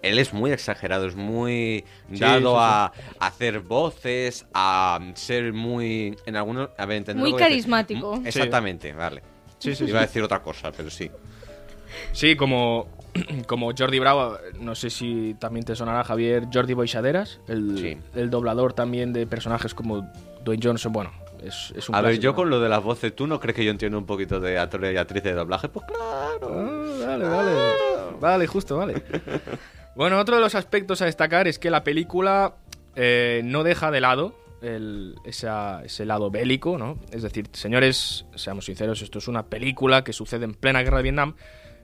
[0.02, 2.56] él es muy exagerado, es muy Sí, dado sí, sí.
[2.58, 8.20] a hacer voces, a ser muy, en algunos, a ver, Muy a carismático.
[8.24, 9.22] Exactamente, vale.
[9.58, 10.04] Sí, sí, Iba sí.
[10.04, 11.10] a decir otra cosa, pero sí.
[12.12, 12.86] Sí, como,
[13.46, 17.96] como Jordi Bravo, no sé si también te sonará Javier, Jordi Boixaderas, el, Sí.
[18.14, 20.08] el doblador también de personajes como
[20.44, 21.10] Dwayne Johnson, bueno,
[21.42, 22.22] es, es un A ver, clásico.
[22.22, 24.58] yo con lo de las voces, ¿tú no crees que yo entiendo un poquito de
[24.58, 25.68] actores y actrices de doblaje?
[25.68, 26.38] Pues claro.
[26.42, 27.50] Ah, vale, vale.
[28.20, 28.94] Vale, justo, vale.
[29.98, 32.54] Bueno, otro de los aspectos a destacar es que la película
[32.94, 36.98] eh, no deja de lado el- esa- ese lado bélico, ¿no?
[37.10, 41.02] Es decir, señores, seamos sinceros, esto es una película que sucede en plena guerra de
[41.02, 41.34] Vietnam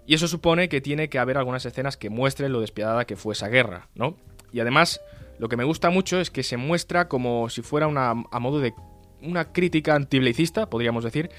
[0.07, 3.33] y eso supone que tiene que haber algunas escenas que muestren lo despiadada que fue
[3.35, 4.17] esa guerra, ¿no?
[4.53, 5.01] Y además,
[5.41, 8.61] lo que me gusta mucho es que se muestra como si fuera una, a modo
[8.61, 8.75] de
[9.23, 11.31] una crítica antiblicista, podríamos decir,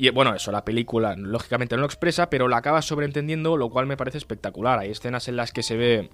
[0.00, 3.84] y bueno, eso, la película lógicamente no lo expresa, pero la acaba sobreentendiendo, lo cual
[3.84, 4.78] me parece espectacular.
[4.78, 6.08] Hay escenas en las que se ve,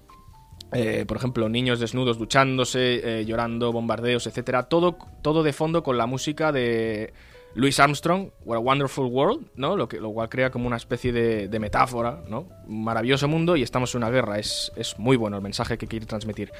[0.73, 4.63] eh, por ejemplo, niños desnudos duchándose, eh, llorando, bombardeos, etcétera.
[4.63, 7.13] Todo, todo de fondo con la música de
[7.55, 9.77] Louis Armstrong, What a Wonderful World, ¿no?
[9.77, 12.49] Lo, que, lo cual crea como una especie de, de metáfora, ¿no?
[12.67, 14.37] Un maravilloso mundo y estamos en una guerra.
[14.37, 16.51] Es, es muy bueno el mensaje que quiere transmitir.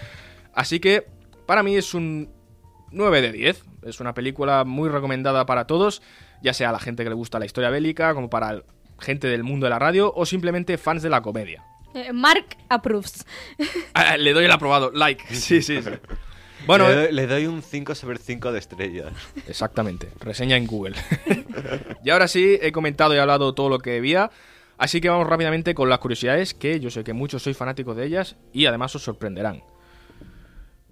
[0.53, 1.05] Así que,
[1.45, 2.31] para mí es un
[2.91, 3.63] 9 de 10.
[3.83, 6.01] Es una película muy recomendada para todos,
[6.41, 8.63] ya sea a la gente que le gusta la historia bélica, como para el-
[8.99, 11.63] gente del mundo de la radio o simplemente fans de la comedia.
[11.93, 13.25] Eh, Mark approves.
[13.93, 15.23] Ah, le doy el aprobado, like.
[15.35, 15.89] Sí, sí, sí.
[16.65, 19.13] Bueno, le, doy, le doy un 5 sobre 5 de estrellas.
[19.47, 20.95] exactamente, reseña en Google.
[22.03, 24.31] y ahora sí, he comentado y hablado todo lo que debía,
[24.77, 28.05] así que vamos rápidamente con las curiosidades, que yo sé que muchos sois fanáticos de
[28.07, 29.63] ellas y además os sorprenderán.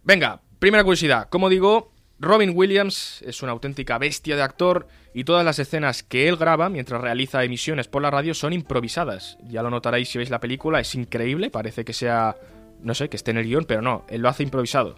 [0.03, 1.29] Venga, primera curiosidad.
[1.29, 6.29] Como digo, Robin Williams es una auténtica bestia de actor y todas las escenas que
[6.29, 9.37] él graba mientras realiza emisiones por la radio son improvisadas.
[9.43, 12.37] Ya lo notaréis si veis la película, es increíble, parece que sea,
[12.81, 14.95] no sé, que esté en el guion, pero no, él lo hace improvisado.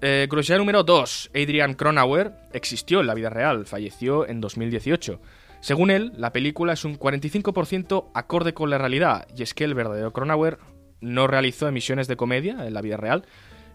[0.00, 1.30] Eh, número 2.
[1.34, 5.20] Adrian Cronauer existió en la vida real, falleció en 2018.
[5.60, 9.74] Según él, la película es un 45% acorde con la realidad, y es que el
[9.74, 10.58] verdadero Cronauer
[11.00, 13.24] no realizó emisiones de comedia en la vida real,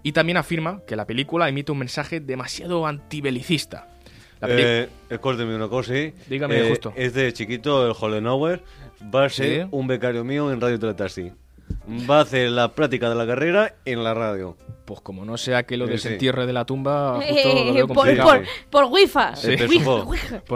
[0.04, 3.88] y también afirma que la película emite un mensaje demasiado antibelicista.
[4.42, 6.14] Eh, una cosa, ¿sí?
[6.30, 6.94] Dígame, Eh, justo.
[6.96, 8.62] Es de chiquito, el Hollenauer.
[9.14, 9.68] Va a ser Sí.
[9.72, 11.32] un becario mío en Radio Teletaxi.
[12.10, 14.56] Va a hacer la práctica de la carrera en la radio.
[14.86, 15.94] Pues como no sea que lo Sí, sí.
[15.98, 18.46] desentierre de la tumba, justo Eh, lo veo por, por, por.
[18.46, 18.48] Sí.
[18.72, 18.84] Por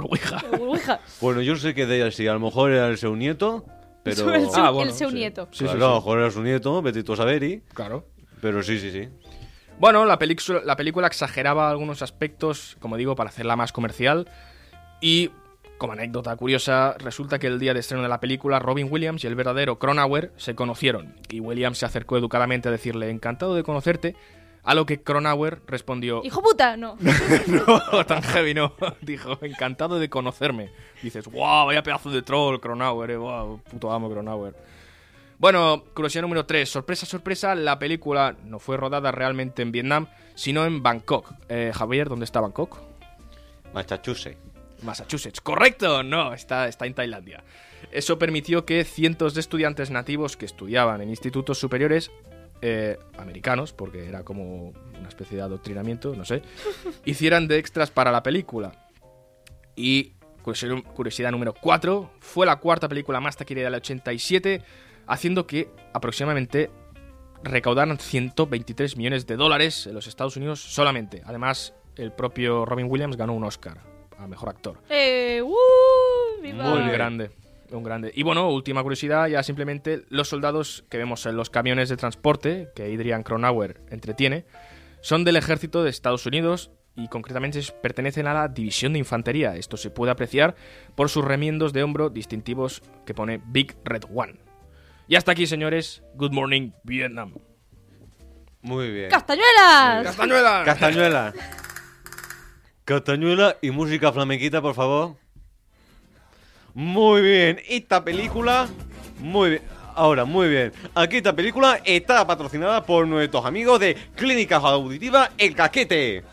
[0.05, 0.41] Ouija.
[0.57, 0.91] Wi-Fi.
[1.19, 3.65] Bueno, yo sé que de ella sí, a lo mejor era el seu nieto,
[4.03, 4.15] pero...
[4.33, 5.15] El seu- Ah, bueno, el seu sí.
[5.15, 5.47] nieto.
[5.51, 5.83] Sí, sí, claro, sí.
[5.85, 8.05] a lo mejor era su nieto, Betito Saveri, Claro.
[8.41, 9.09] Pero sí, sí, sí.
[9.79, 14.29] Bueno, la, película- la película exageraba algunos aspectos, como digo, para hacerla más comercial.
[15.01, 15.31] Y,
[15.77, 19.27] como anécdota curiosa, resulta que el día de estreno de la película, Robin Williams y
[19.27, 21.15] el verdadero Cronauer se conocieron.
[21.29, 24.15] Y Williams se acercó educadamente a decirle, encantado de conocerte.
[24.63, 26.95] A lo que Cronauer respondió, Hijo puta, no.
[27.47, 28.73] no, tan heavy no.
[29.01, 30.69] Dijo, encantado de conocerme.
[31.01, 34.53] Dices, wow, vaya pedazo de troll, Cronauer, eh, wow, puto amo Cronauer.
[35.41, 36.69] Bueno, curiosidad número 3.
[36.69, 41.33] Sorpresa, sorpresa, la película no fue rodada realmente en Vietnam, sino en Bangkok.
[41.49, 42.77] Eh, Javier, ¿dónde está Bangkok?
[43.73, 44.37] Massachusetts.
[44.83, 45.41] Massachusetts.
[45.41, 46.03] ¿Correcto?
[46.03, 47.43] No, está, está en Tailandia.
[47.91, 52.11] Eso permitió que cientos de estudiantes nativos que estudiaban en institutos superiores
[52.61, 56.43] eh, americanos, porque era como una especie de adoctrinamiento, no sé,
[57.05, 58.91] hicieran de extras para la película.
[59.75, 64.61] Y curiosidad, número 4, fue la cuarta película más taquillera del 87,
[65.11, 66.71] haciendo que aproximadamente
[67.43, 71.21] recaudaran 123 millones de dólares en los Estados Unidos solamente.
[71.25, 73.81] Además, el propio Robin Williams ganó un Oscar
[74.17, 74.77] a mejor actor.
[74.89, 76.63] Eh, uh, viva.
[76.63, 77.31] Muy grande,
[77.71, 78.13] un grande.
[78.15, 82.69] Y bueno, última curiosidad, ya simplemente los soldados que vemos en los camiones de transporte
[82.73, 84.45] que Adrian Cronauer entretiene
[85.01, 89.57] son del ejército de Estados Unidos y concretamente pertenecen a la división de infantería.
[89.57, 90.55] Esto se puede apreciar
[90.95, 94.50] por sus remiendos de hombro distintivos que pone Big Red One.
[95.11, 96.01] Y hasta aquí, señores.
[96.15, 97.33] Good morning, Vietnam.
[98.61, 99.09] Muy bien.
[99.09, 100.05] ¡Castañuelas!
[100.05, 100.63] ¡Castañuela!
[100.63, 101.33] Castañuela.
[102.85, 105.17] Castañuela y música flamenquita, por favor.
[106.73, 107.59] Muy bien.
[107.67, 108.69] Esta película.
[109.19, 109.63] Muy bien.
[109.95, 110.71] Ahora, muy bien.
[110.95, 116.23] Aquí esta película está patrocinada por nuestros amigos de Clínica Auditiva El Casquete.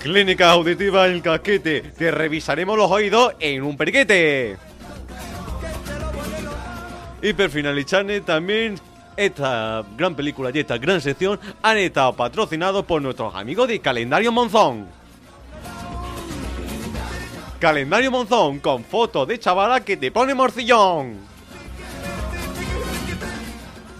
[0.00, 1.82] Clínica Auditiva El Casquete.
[1.82, 4.71] Te revisaremos los oídos en un periquete.
[7.22, 8.74] Y per finalizar también
[9.16, 14.32] esta gran película y esta gran sección han estado patrocinados por nuestros amigos de Calendario
[14.32, 14.88] Monzón.
[17.60, 21.16] Calendario Monzón con fotos de chavala que te pone morcillón.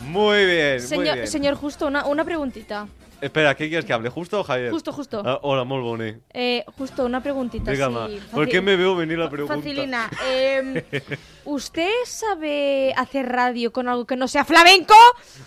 [0.00, 1.26] Muy bien, muy Señor, bien.
[1.28, 2.88] señor Justo, una, una preguntita.
[3.22, 4.08] Espera, ¿qué quieres que hable?
[4.08, 4.72] ¿Justo o Javier?
[4.72, 5.22] Justo, justo.
[5.24, 6.18] Ah, hola, molt boné.
[6.34, 7.70] Eh, justo una preguntita.
[7.70, 7.78] Más.
[7.78, 9.54] fácil- ¿Por qué me veo venir la pregunta?
[9.54, 10.10] Facilina.
[10.26, 10.84] Eh,
[11.44, 14.94] ¿Usted sabe hacer radio con algo que no sea flamenco?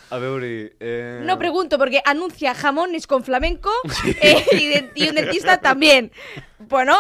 [0.10, 0.78] A veure...
[0.80, 1.20] Eh...
[1.26, 3.70] No pregunto porque anuncia jamones con flamenco
[4.22, 6.14] eh, y, de- y un dentista también.
[6.60, 6.96] Bueno,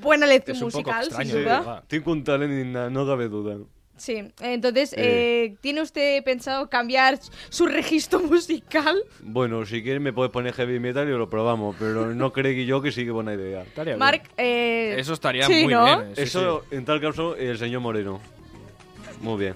[0.00, 1.84] buena lección musical, extraño, sin Sí, duda.
[1.88, 3.58] tinc un talent inna, no cabe duda.
[3.96, 4.98] Sí, entonces, Eh.
[5.44, 8.96] eh, ¿tiene usted pensado cambiar su registro musical?
[9.20, 12.82] Bueno, si quieres me puedes poner heavy metal y lo probamos, pero no creo yo
[12.82, 13.62] que sí que buena idea.
[13.62, 13.96] Estaría.
[13.96, 15.84] Marc, eh, Eso estaría sí, muy ¿no?
[15.84, 16.14] bien.
[16.16, 18.20] sí, Eso, en tal caso, el señor Moreno.
[19.22, 19.54] Muy bien.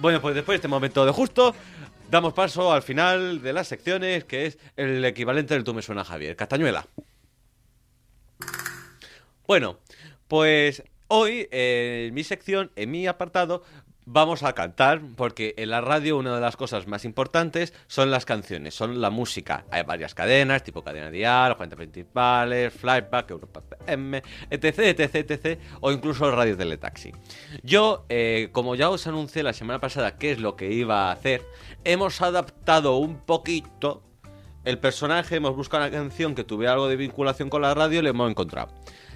[0.00, 1.54] Bueno, pues después de este momento de justo,
[2.10, 6.04] damos paso al final de las secciones, que es el equivalente del Tú me suena
[6.04, 6.34] Javier.
[6.34, 6.84] Castañuela.
[9.46, 9.78] Bueno,
[10.28, 10.82] pues
[11.14, 13.62] hoy en mi sección, en mi apartado,
[14.06, 18.24] vamos a cantar, porque en la radio una de las cosas más importantes son las
[18.24, 19.66] canciones, son la música.
[19.70, 25.92] Hay varias cadenas, tipo Cadena Dial, 40 Principales, Flyback, Europa FM, etc, etc, etc, o
[25.92, 27.12] incluso Radio Teletaxi.
[27.62, 31.12] Yo, eh, como ya os anuncié la semana pasada qué es lo que iba a
[31.12, 31.42] hacer,
[31.84, 34.02] hemos adaptado un poquito
[34.64, 38.02] el personaje, hemos buscado una canción que tuviera algo de vinculación con la radio y
[38.02, 38.72] le hemos encontrado.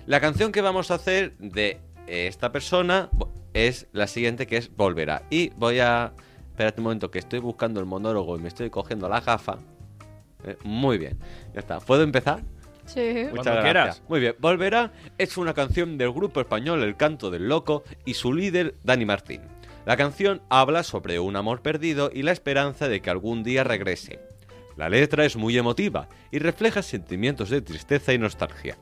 [0.07, 3.11] La canción que vamos a hacer de eh, esta persona
[3.55, 5.23] es la siguiente, que es Volverá.
[5.31, 6.12] Y voy a...
[6.51, 9.59] Espérate un momento, que estoy buscando el monólogo y me estoy cogiendo la gafa.
[10.45, 11.19] Eh, muy bien,
[11.53, 11.81] ya está.
[11.81, 12.42] ¿Puedo empezar?
[12.87, 13.01] Sí.
[13.01, 13.64] Muchas Cuando gracias.
[13.64, 14.03] quieras.
[14.09, 18.33] Muy bien, Volverá es una canción del grupo español El Canto del Loco y su
[18.33, 19.42] líder Dani Martín.
[19.87, 24.21] La canción habla sobre un amor perdido y la esperanza de que algún día regrese.
[24.77, 28.77] La letra es muy emotiva y refleja sentimientos de tristeza y nostalgia.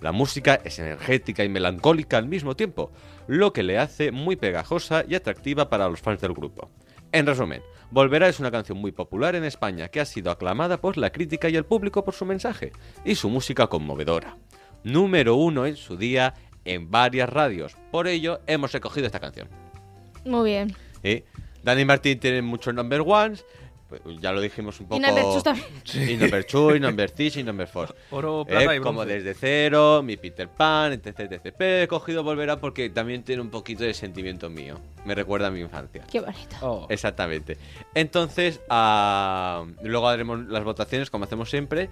[0.00, 2.92] La música es energética y melancólica al mismo tiempo,
[3.26, 6.70] lo que le hace muy pegajosa y atractiva para los fans del grupo.
[7.12, 10.98] En resumen, Volverá es una canción muy popular en España que ha sido aclamada por
[10.98, 12.72] la crítica y el público por su mensaje
[13.04, 14.36] y su música conmovedora.
[14.82, 17.76] Número uno en su día en varias radios.
[17.92, 19.48] Por ello hemos recogido esta canción.
[20.24, 20.74] Muy bien.
[21.04, 21.24] ¿eh?
[21.62, 23.44] Dani Martín tiene muchos number ones.
[23.88, 24.98] Pues, ya lo dijimos un poco.
[24.98, 25.66] Y number también.
[26.10, 27.94] Y number two, y number three, y number four.
[28.10, 31.54] Oro, Eh, plata y como desde cero, mi Peter Pan, etc, etc.
[31.56, 34.80] Pero he cogido Volverá porque también tiene un poquito de sentimiento mío.
[35.04, 36.04] Me recuerda a mi infancia.
[36.10, 36.56] Qué bonito.
[36.62, 36.86] Oh.
[36.90, 37.56] Exactamente.
[37.94, 41.88] Entonces, ah, luego haremos las votaciones como hacemos siempre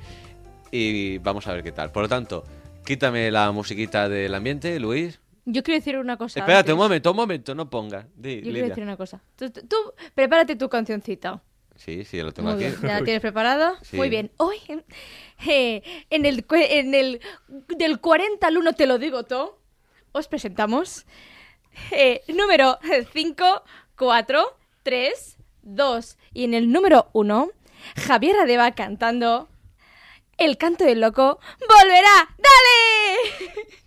[0.70, 1.92] y vamos a ver qué tal.
[1.92, 2.44] Por lo tanto,
[2.85, 5.20] quítame la musiquita del ambiente, Luis.
[5.46, 6.40] Yo quiero decir una cosa.
[6.40, 6.85] Espérate un antes.
[6.85, 8.07] momento, un momento, no pongas.
[8.16, 9.20] Di, Yo quiero decir una cosa.
[9.37, 9.76] Tú, tú- tú
[10.14, 11.42] prepárate tu cancioncita.
[11.77, 12.77] Sí, sí, lo tengo Muy aquí.
[12.77, 12.83] bien.
[12.83, 13.79] ¿Ya la tienes preparada?
[13.83, 13.97] Sí.
[13.97, 14.31] Muy bien.
[14.37, 14.57] Hoy,
[15.47, 17.21] eh, en el, en el
[17.69, 19.59] del 40 al 1 te lo digo todo,
[20.13, 21.07] os presentamos
[21.91, 22.79] eh, número
[23.13, 23.63] 5,
[23.97, 27.51] 4, 3, 2 y en el número 1
[28.07, 29.49] Javier Adeba cantando
[30.39, 32.29] El canto del loco volverá.
[32.39, 33.67] ¡Dale!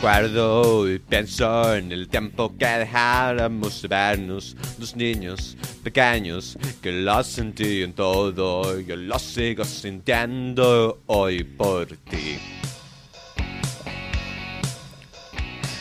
[0.00, 7.22] Recuerdo y pienso en el tiempo que dejáramos de vernos, los niños pequeños que lo
[7.22, 12.38] sentí en todo, yo lo sigo sintiendo hoy por ti.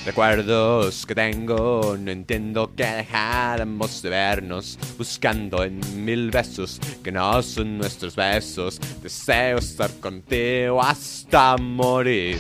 [0.06, 7.42] Recuerdos que tengo, no entiendo que dejáramos de vernos, buscando en mil besos que no
[7.42, 8.82] son nuestros besos.
[9.02, 12.38] Deseo estar contigo hasta morir.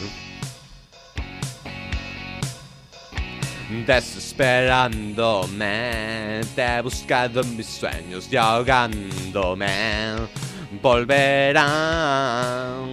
[3.70, 10.16] Desesperándome, te he buscado mis sueños y ahogándome.
[10.82, 12.90] Volverán,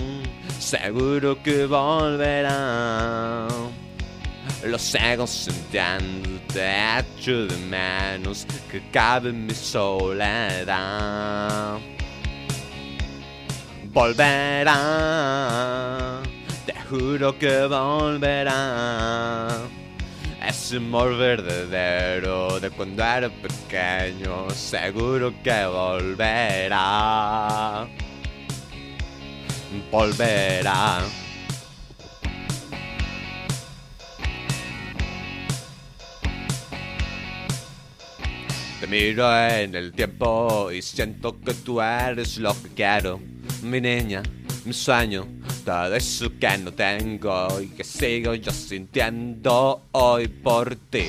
[0.58, 3.48] seguro que volverán.
[4.64, 10.76] Lo sigo sintiendo, te echo de menos que cabe en mi soledad.
[13.94, 14.74] Volverá,
[16.66, 19.66] te juro que volverá.
[20.46, 26.68] Ese amor verdadero de cuando era pequeño, seguro que volverá.
[29.90, 31.00] Volverá.
[38.80, 43.18] Te miro en el tiempo y siento que tú eres lo que quiero.
[43.62, 44.22] Mi niña,
[44.64, 45.26] mi sueño,
[45.66, 51.06] todo eso que no tengo y que sigo yo sintiendo hoy por ti.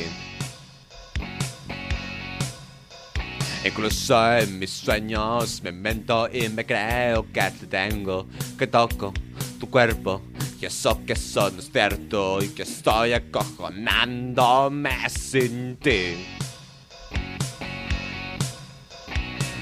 [3.63, 8.25] Incluso en mis sueños me invento y me creo que te tengo,
[8.57, 9.13] que toco
[9.59, 10.23] tu cuerpo,
[10.59, 16.15] Y eso que eso no cierto y que estoy acojonándome sin ti.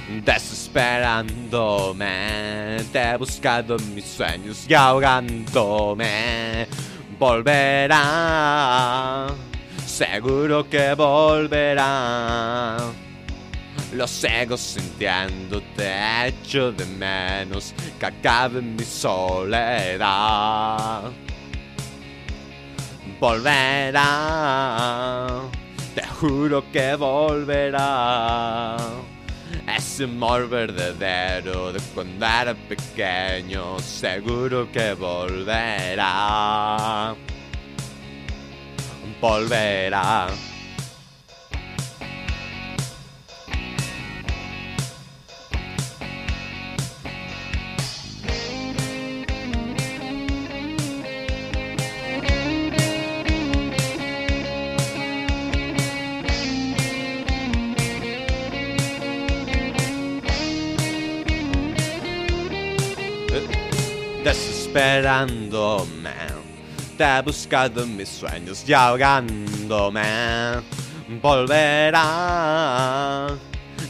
[0.07, 6.67] Desesperándome, te he buscado mis sueños y ahogándome.
[7.17, 9.25] Volverá,
[9.83, 12.77] seguro que volverá.
[13.93, 20.05] Lo sigo sintiendo, te echo de menos que acabe mi soledad.
[23.19, 24.05] Volverá,
[25.95, 28.77] te juro que volverá.
[29.67, 35.95] Ese amor verdadero de cuando era pequeño, seguro que volverá.
[39.19, 40.27] Volverá.
[64.75, 66.11] Desesperándome.
[66.97, 70.01] Te he buscado en mis sueños y ahogándome.
[71.21, 72.07] Volverá,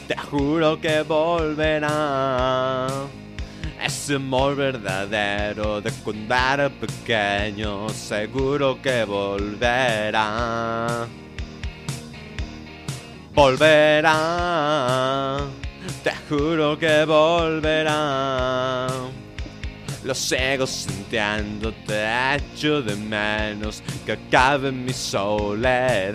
[0.08, 2.88] te juro que volverá.
[3.84, 10.28] Ese amor verdadero de cuando pequeño, seguro que volverá.
[13.34, 14.18] Volverá,
[16.04, 18.88] te juro que volverá.
[20.06, 26.14] Lo sigo sintiendo, te echo de menos que acabe mi soledad.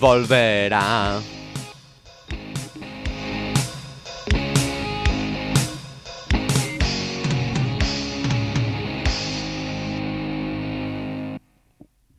[0.00, 1.20] Volverá.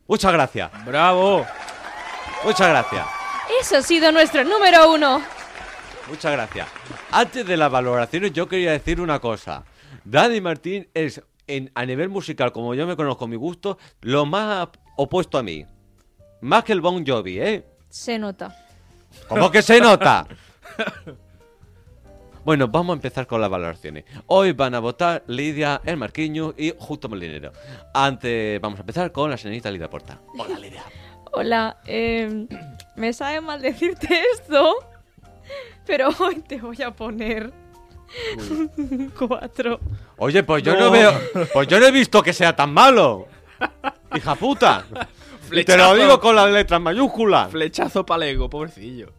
[0.06, 1.44] Muchas gracias, ¡Bravo!
[2.44, 3.04] muchas gracias.
[3.60, 5.20] Eso ha sido nuestro número uno.
[6.08, 6.68] Muchas gracias.
[7.16, 9.64] Antes de las valoraciones, yo quería decir una cosa.
[10.04, 14.68] Dani Martín es, en, a nivel musical, como yo me conozco mi gusto, lo más
[14.96, 15.64] opuesto a mí.
[16.40, 17.64] Más que el Bon Jovi, ¿eh?
[17.88, 18.56] Se nota.
[19.28, 20.26] ¿Cómo que se nota?
[22.44, 24.04] Bueno, vamos a empezar con las valoraciones.
[24.26, 27.52] Hoy van a votar Lidia, el Marquiño y Justo Molinero.
[27.94, 30.20] Antes, vamos a empezar con la señorita Lidia Porta.
[30.36, 30.82] Hola, Lidia.
[31.32, 32.46] Hola, eh,
[32.96, 34.76] me sabe mal decirte esto,
[35.86, 37.52] pero hoy te voy a poner
[38.50, 39.80] un cuatro.
[40.16, 40.90] Oye, pues yo no.
[40.90, 41.12] veo.
[41.52, 43.26] Pues yo no he visto que sea tan malo.
[44.14, 44.84] Hija puta.
[45.50, 47.50] Y te lo digo con las letras mayúsculas.
[47.50, 49.12] Flechazo palego, pobrecillo.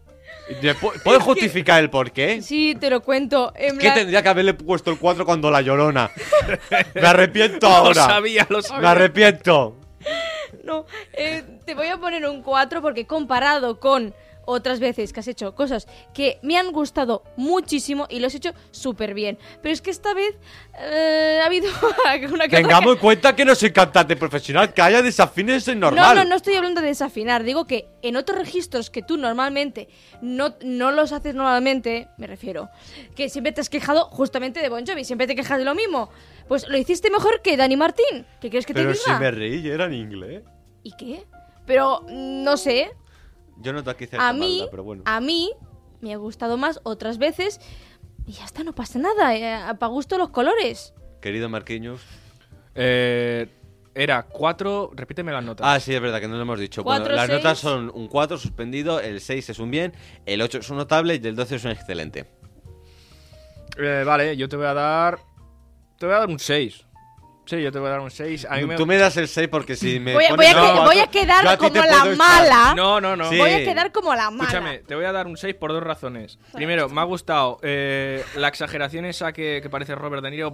[1.04, 2.42] ¿Puedes justificar el por qué?
[2.42, 3.52] Sí, te lo cuento.
[3.56, 6.12] En Que plan- tendría que haberle puesto el 4 cuando la llorona.
[6.96, 8.06] Me arrepiento Lo ahora.
[8.06, 8.92] sabía, lo Me sabía.
[8.92, 9.78] arrepiento.
[10.64, 14.14] No, eh, te voy a poner un 4 porque comparado con
[14.46, 18.54] otras veces que has hecho cosas que me han gustado muchísimo y lo has hecho
[18.72, 19.38] súper bien.
[19.62, 20.36] Pero es que esta vez
[20.80, 21.68] eh, ha habido
[22.34, 25.76] una que Tengamos en que- cuenta que no soy cantante profesional, que haya desafines es
[25.76, 26.16] No, normal.
[26.16, 27.44] no, no estoy hablando de desafinar.
[27.44, 29.88] Digo que en otros registros que tú normalmente
[30.22, 32.70] no, no los haces normalmente, me refiero,
[33.16, 36.10] que siempre te has quejado justamente de Bon Jovi, siempre te quejas de lo mismo.
[36.48, 38.26] Pues lo hiciste mejor que Dani Martín.
[38.40, 39.04] ¿Qué quieres que te Pero diga?
[39.04, 40.44] si me reí, y era en inglés.
[40.84, 41.24] ¿Y qué?
[41.66, 42.92] Pero mm, no sé,
[43.58, 45.04] Yo no te aquí cierta a mí, maldad, pero bueno.
[45.06, 45.52] a mí
[46.02, 47.60] me ha gustado más otras veces
[48.28, 49.78] y ya está, no pasa nada.
[49.78, 50.94] para gusto los colores.
[51.22, 52.02] Querido Marquinhos.
[52.74, 53.48] Eh,
[53.94, 54.92] era 4.
[54.94, 55.66] Repíteme las notas.
[55.68, 56.84] Ah, sí, es verdad que no lo hemos dicho.
[56.84, 57.38] Bueno, las seis.
[57.38, 59.94] notas son un 4 suspendido, el 6 es un bien,
[60.26, 62.26] el 8 es un notable y el 12 es un excelente.
[63.78, 65.20] Eh, vale, yo te voy a dar.
[65.98, 66.85] Te voy a dar un 6.
[67.46, 68.48] Sí, yo te voy a dar un 6.
[68.50, 68.76] A mí me...
[68.76, 70.14] Tú me das el 6 porque si me.
[70.14, 72.74] Voy a, pones voy a un que- cuatro, voy a quedar a como la mala.
[72.76, 73.30] No, no, no.
[73.30, 73.38] Sí.
[73.38, 74.50] Voy a quedar como la mala.
[74.50, 76.40] Escúchame, te voy a dar un 6 por dos razones.
[76.54, 80.52] Primero, me ha gustado eh, la exageración esa que, que parece Robert De Niro.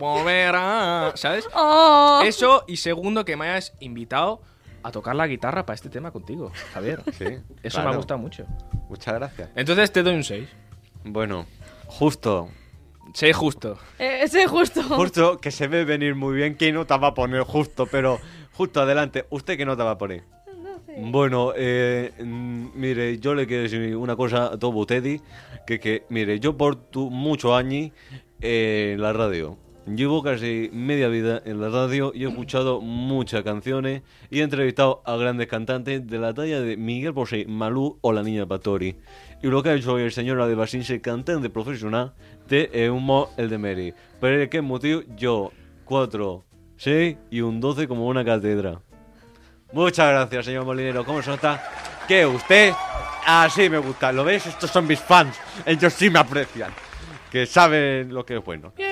[1.16, 1.48] ¿Sabes?
[1.54, 2.22] Oh.
[2.26, 4.42] Eso, y segundo, que me hayas invitado
[4.84, 7.04] a tocar la guitarra para este tema contigo, Javier.
[7.18, 7.26] Sí,
[7.64, 8.46] Eso me ha gustado mucho.
[8.90, 9.50] Muchas gracias.
[9.56, 10.50] Entonces te doy un 6.
[11.04, 11.46] Bueno,
[11.88, 12.50] justo.
[13.14, 13.78] 6 justo.
[14.00, 14.82] Eh, sí, justo.
[14.84, 16.56] Justo que se ve venir muy bien.
[16.56, 17.86] ¿Qué nota va a poner justo?
[17.86, 18.20] Pero
[18.54, 19.26] justo adelante.
[19.30, 20.24] ¿Usted qué nota va a poner?
[20.98, 25.22] Bueno, eh, mm, mire, yo le quiero decir una cosa a todo Teddy,
[25.66, 27.92] que, que, mire, yo por tu muchos años
[28.42, 33.44] eh, en la radio, llevo casi media vida en la radio y he escuchado muchas
[33.44, 38.14] canciones y he entrevistado a grandes cantantes de la talla de Miguel Bosé, Malú o
[38.14, 38.98] la niña Pastori.
[39.42, 42.14] Y lo que ha hecho hoy el señor Adebasinse, cantante profesional
[42.48, 43.94] de eh, Humo el de Mary.
[44.20, 45.02] Pero ¿qué motivo?
[45.16, 45.52] Yo
[45.86, 46.46] 4,
[46.78, 48.82] 6 y un 12 como una catedra.
[49.74, 51.06] Muchas gracias, señor Molinero.
[51.06, 51.64] ¿Cómo se nota?
[52.08, 52.74] Que usted
[53.26, 54.12] así me gusta.
[54.12, 54.46] ¿Lo ves?
[54.46, 55.40] Estos son mis fans.
[55.66, 56.72] Ellos sí me aprecian.
[57.32, 58.74] Que saben lo que es bueno.
[58.76, 58.91] Bien.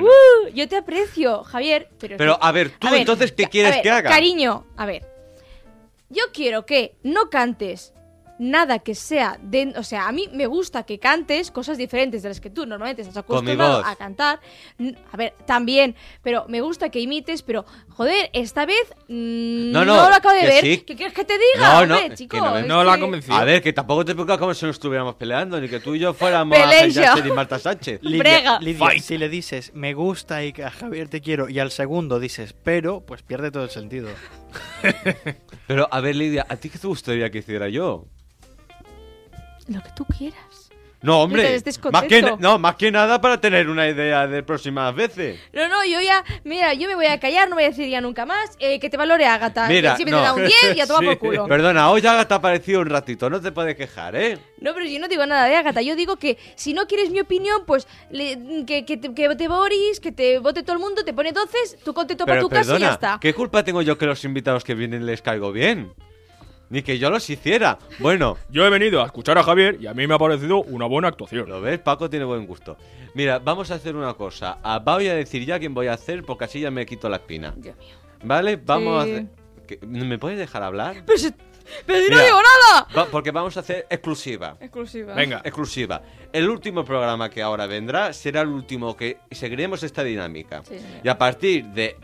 [0.00, 0.06] Bueno.
[0.06, 1.88] Uh, yo te aprecio, Javier.
[1.98, 4.10] Pero, Pero, a ver, tú A ver, entonces, ¿qué quieres ver, que haga?
[4.10, 5.06] Cariño, a ver.
[6.08, 7.92] Yo quiero que no cantes
[8.42, 12.28] nada que sea de, o sea, a mí me gusta que cantes cosas diferentes de
[12.28, 14.40] las que tú normalmente estás acostumbrado a cantar.
[15.12, 19.94] A ver, también, pero me gusta que imites, pero joder, esta vez mm, No, no,
[19.94, 20.60] lo acabo de que ver.
[20.64, 20.78] sí.
[20.78, 21.72] ¿Qué quieres que te diga?
[21.72, 23.36] No, no, Hombre, que chico, no es No la ha convencido.
[23.36, 26.00] A ver, que tampoco te preocupa como si no estuviéramos peleando, ni que tú y
[26.00, 28.00] yo fuéramos a y Marta Sánchez.
[28.02, 28.58] Brega.
[28.58, 31.70] Lidia, Lidia, si le dices me gusta y que a Javier te quiero y al
[31.70, 34.08] segundo dices pero, pues pierde todo el sentido.
[35.66, 38.06] Pero, a ver, Lidia, ¿a ti qué te gustaría que hiciera yo?
[39.68, 40.68] Lo que tú quieras.
[41.04, 41.60] No, hombre,
[41.90, 45.40] más que, no, más que nada para tener una idea de próximas veces.
[45.52, 48.00] No, no, yo ya, mira, yo me voy a callar, no voy a decir ya
[48.00, 48.50] nunca más.
[48.60, 49.66] eh, que te valore Agatha.
[49.66, 50.18] Mira, si me no.
[50.18, 51.06] te da un 10 y a tomar Sí.
[51.08, 51.46] por culo.
[51.48, 54.38] Perdona, hoy ya te ha parecido un ratito, no te puedes quejar, ¿eh?
[54.60, 55.82] No, pero yo no digo nada de Agatha.
[55.82, 59.48] Yo digo que si no quieres mi opinión, pues le- que, que, te- que vote
[59.48, 62.60] Boris, que te vote todo el mundo, te pone 12, tú contento para tu casa
[62.60, 63.18] y ya perdona, está.
[63.20, 65.92] ¿qué culpa tengo yo que los invitados que vienen les caigo bien?
[66.72, 67.78] Ni que yo los hiciera.
[68.00, 70.86] Bueno, Yo he venido a escuchar a Javier y a mí me ha parecido una
[70.86, 71.48] buena actuación.
[71.48, 71.78] ¿Lo ves?
[71.78, 72.76] Paco tiene buen gusto.
[73.14, 74.58] Mira, vamos a hacer una cosa.
[74.62, 77.16] Ah, voy a decir ya quién voy a hacer porque así ya me quito la
[77.18, 77.52] espina.
[77.56, 77.94] Dios mío.
[78.24, 78.56] ¿Vale?
[78.56, 79.10] Vamos Sí.
[79.10, 79.26] a hacer...
[79.66, 79.78] ¿Qué?
[79.86, 81.02] ¿Me puedes dejar hablar?
[81.06, 81.30] Pero, si-
[81.86, 82.24] pero si no Mira.
[82.24, 82.86] digo nada.
[82.96, 84.56] Va- porque vamos a hacer exclusiva.
[84.60, 85.14] Exclusiva.
[85.14, 85.40] Venga.
[85.44, 86.02] Exclusiva.
[86.32, 90.62] El último programa que ahora vendrá será el último que seguiremos esta dinámica.
[90.64, 91.00] Sí, señor.
[91.04, 91.96] y a partir de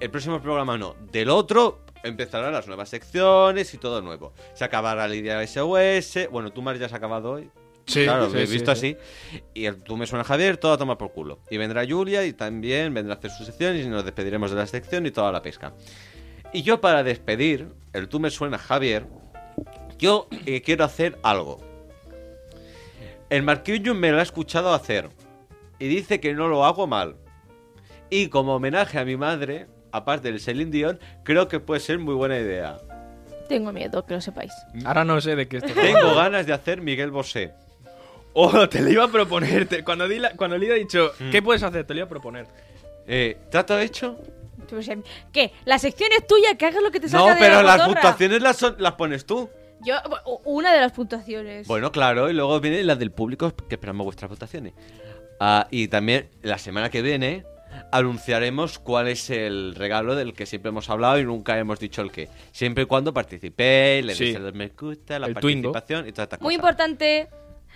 [0.00, 4.32] el próximo programa no, del otro empezarán las nuevas secciones y todo nuevo.
[4.54, 6.28] Se acabará Lidia SOS.
[6.30, 7.50] Bueno, tú Mar ya has acabado hoy.
[7.86, 8.96] Sí, claro, sí, lo he visto sí.
[9.32, 9.42] así.
[9.54, 11.40] Y el tú me suena Javier, todo a tomar por culo.
[11.50, 14.66] Y vendrá Julia y también vendrá a hacer su sección y nos despediremos de la
[14.66, 15.74] sección y toda la pesca.
[16.52, 19.06] Y yo para despedir, el tú me suena Javier,
[19.98, 21.60] yo eh, quiero hacer algo.
[23.30, 25.08] El Marquillo me lo ha escuchado hacer
[25.78, 27.16] y dice que no lo hago mal.
[28.10, 32.14] Y como homenaje a mi madre, aparte del Celine Dion, creo que puede ser muy
[32.14, 32.78] buena idea.
[33.48, 34.52] Tengo miedo, que lo sepáis.
[34.84, 35.72] Ahora no sé de qué esto.
[35.74, 37.52] Tengo ganas de hacer Miguel Bosé.
[38.32, 39.66] Oh, te lo iba a proponer.
[39.68, 41.30] te- cuando, di la- cuando Lidia ha dicho, Mm.
[41.30, 41.84] ¿qué puedes hacer?
[41.86, 42.46] Te lo iba a proponer.
[43.06, 44.18] Eh, ¿Trato hecho?
[45.32, 45.52] ¿Qué?
[45.66, 47.76] La sección es tuya, que hagas lo que te salga No, de pero la las
[47.78, 47.92] cotorra.
[48.00, 49.50] puntuaciones las, son- las pones tú.
[49.84, 51.66] Yo, u- una de las puntuaciones.
[51.66, 54.72] Bueno, claro, y luego viene la del público, que esperamos vuestras votaciones.
[55.40, 57.44] Ah, y también la semana que viene
[57.90, 62.10] anunciaremos cuál es el regalo del que siempre hemos hablado y nunca hemos dicho el
[62.10, 62.28] qué.
[62.52, 64.24] Siempre y cuando participéis, le Sí.
[64.24, 65.72] deis el me gusta, la El Twingo.
[65.72, 66.70] participación y todas estas Muy cosas.
[66.70, 67.28] importante.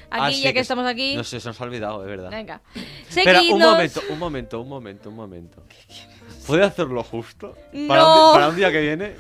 [0.08, 1.16] Aquí, Ah, sí, ya que, estamos aquí.
[1.16, 2.30] No sé, se nos ha olvidado, es verdad.
[2.30, 2.60] Venga.
[3.08, 5.64] Espera, un momento, un momento, un momento, un momento.
[6.46, 7.54] ¿Puede hacerlo justo?
[7.72, 7.88] No.
[7.88, 9.14] ¿Para, un, di- para un día que viene?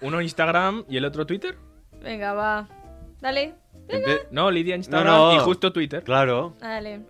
[0.00, 1.56] Uno Instagram y el otro Twitter.
[2.02, 2.68] Venga, va.
[3.20, 3.54] Dale.
[3.88, 5.36] Empe- No, Lidia Instagram No, no.
[5.36, 6.02] y justo Twitter.
[6.04, 7.00] Claro, Dale.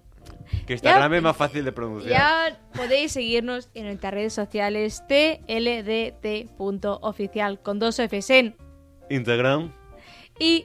[0.67, 2.11] Que Instagram Ya- es más fácil de pronunciar.
[2.13, 8.57] Ya podéis seguirnos en nuestras redes sociales tldt.oficial con dos Fs en
[9.11, 9.73] Instagram.
[10.39, 10.65] y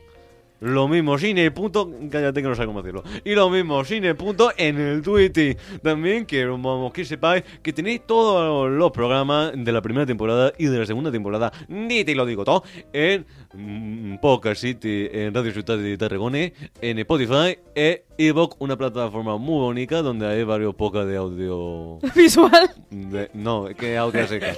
[0.62, 1.92] Lo mismo, cine, punto.
[2.12, 3.04] Cállate que no sé cómo decirlo.
[3.24, 5.58] Y lo mismo, cine, punto en el Twitter.
[5.82, 10.66] También quiero vamos, que sepáis que tenéis todos los programas de la primera temporada y
[10.66, 11.52] de la segunda temporada.
[11.68, 12.64] Ni te lo digo todo.
[12.92, 16.52] En mm, Podcast City, en Radio Ciudad de Tarragona,
[16.82, 22.00] en Spotify e Evox, una plataforma muy bonita donde hay varios podcasts de audio.
[22.16, 22.70] visual.
[22.90, 24.54] De, no, que audio seca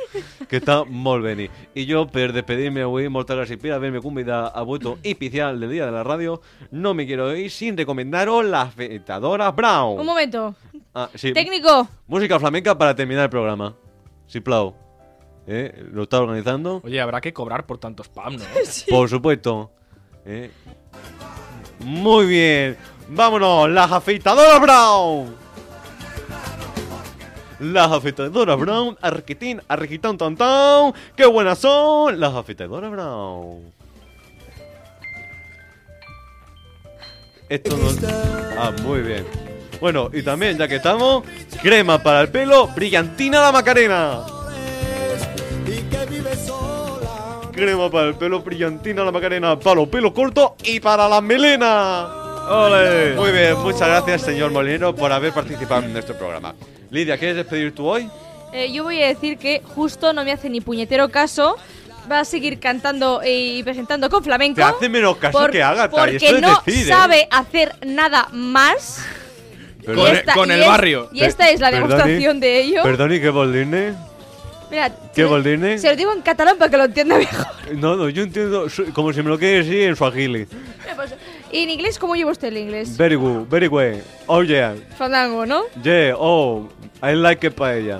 [0.49, 4.63] Que està molt bé I jo, per despedir-me avui, moltes gràcies per haver-me convidat a
[4.63, 6.41] vuestro especial del Día de la Radio.
[6.71, 9.99] No me quiero ir sin recomendaros la afeitadora Brown.
[9.99, 10.55] Un momento.
[10.93, 11.87] Ah, sí, Técnico.
[12.07, 13.75] música flamenca para terminar el programa.
[14.27, 14.75] Si plau.
[15.47, 15.85] ¿Eh?
[15.91, 16.81] Lo está organizando.
[16.83, 18.43] Oye, habrá que cobrar por tanto spam, ¿no?
[18.89, 19.71] Por supuesto.
[20.25, 20.51] ¿Eh?
[21.79, 22.77] Muy bien.
[23.09, 25.35] Vámonos, las afeitadoras Brown.
[27.59, 30.93] Las afeitadoras Brown, arquitín, arquitán, tan, tan.
[31.15, 32.19] ¡Qué buenas son!
[32.19, 33.71] Las afeitadoras Brown.
[37.51, 37.89] Esto no...
[38.57, 39.25] Ah, muy bien.
[39.81, 41.25] Bueno, y también, ya que estamos,
[41.61, 44.21] crema para el pelo, brillantina la Macarena.
[47.51, 52.07] Crema para el pelo, brillantina la Macarena, para los pelos cortos y para las melenas.
[52.49, 53.15] ¡Ole!
[53.15, 56.55] Muy bien, muchas gracias, señor Molinero, por haber participado en nuestro programa.
[56.89, 58.09] Lidia, ¿quieres despedir tú hoy?
[58.53, 61.57] Eh, yo voy a decir que justo no me hace ni puñetero caso.
[62.09, 64.55] Va a seguir cantando y presentando con flamenco.
[64.55, 66.89] Te hace menos caso por- que Agatha, y Porque esto es no decir, ¿eh?
[66.89, 69.03] sabe hacer nada más.
[69.85, 71.09] Pero- Con, Y el- esta- con y el es- barrio.
[71.11, 72.83] Y esta es la Perdoni, demostración de ello.
[72.83, 73.93] Perdoni, ¿qué vol dir-ne?
[74.69, 75.77] Mira, ¿Qué dir-ne?
[75.79, 77.45] Se lo digo en catalán para que lo entienda mejor.
[77.73, 80.45] No, no, yo entiendo como si me lo quiere decir en suajili.
[80.95, 81.13] Pues,
[81.51, 82.95] ¿Y en inglés cómo lleva usted el inglés?
[82.95, 83.97] Very good, very good.
[84.27, 85.63] Oh yeah, Fandango, ¿no?
[85.83, 86.69] yeah, oh,
[87.03, 87.99] I like it paella.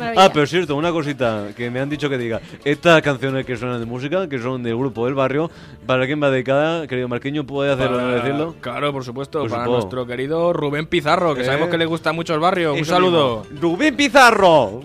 [0.00, 0.24] Maravilla.
[0.24, 2.40] Ah, pero es cierto, una cosita que me han dicho que diga.
[2.64, 5.50] Estas canciones que suenan de música, que son del grupo del barrio,
[5.86, 7.44] ¿para quién va dedicada, querido Marqueño?
[7.46, 8.54] ¿Puede hacerlo Para- decirlo?
[8.60, 9.40] Claro, por supuesto.
[9.40, 9.80] Por para supuesto.
[9.86, 11.44] nuestro querido Rubén Pizarro, que Eh.
[11.44, 12.74] sabemos que le gusta mucho el barrio.
[12.74, 13.44] Un saludo.
[13.50, 13.60] mismo.
[13.60, 14.82] Rubén Pizarro.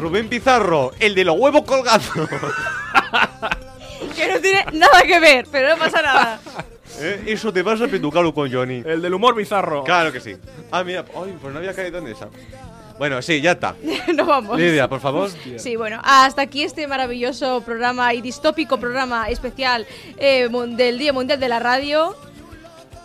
[0.00, 2.10] Rubén Pizarro, el de los huevos colgados.
[4.14, 6.40] Que no tiene nada que ver, pero no pasa nada.
[6.98, 8.82] Eh, Eso te pasa petucalo con Johnny.
[8.84, 9.84] El del humor bizarro.
[9.84, 10.36] Claro que sí.
[10.70, 12.28] Ah, mira, ay, pues no había caído en esa.
[12.98, 13.74] Bueno, sí, ya está.
[14.14, 14.58] no vamos.
[14.58, 15.30] Lidia, por favor.
[15.58, 21.38] Sí, bueno, hasta aquí este maravilloso programa y distópico programa especial eh, del Día Mundial
[21.38, 22.16] de la Radio.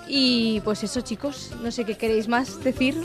[0.08, 2.96] Y pues eso, chicos, no sé qué queréis más decir.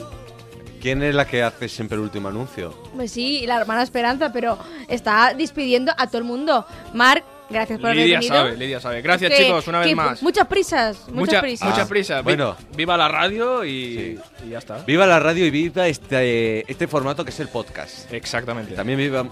[0.81, 2.73] ¿Quién es la que hace siempre el último anuncio?
[2.95, 4.59] Pues sí, la hermana Esperanza, pero
[4.89, 6.67] está despidiendo a todo el mundo.
[6.95, 8.35] Marc, gracias por haber Lidia venido.
[8.35, 9.03] sabe, Lidia sabe.
[9.03, 10.23] Gracias, Que- chicos, una vez que más.
[10.23, 11.69] Muchas prisas, muchas Mucha, prisas.
[11.69, 12.17] mucha Ah, prisa.
[12.19, 12.57] Vi- bueno.
[12.77, 14.79] Viva la radio y, y ya está.
[14.87, 18.13] Viva la radio y viva este, este formato que es el podcast.
[18.13, 18.75] Exactamente.
[18.75, 19.23] También viva...
[19.23, 19.31] mu-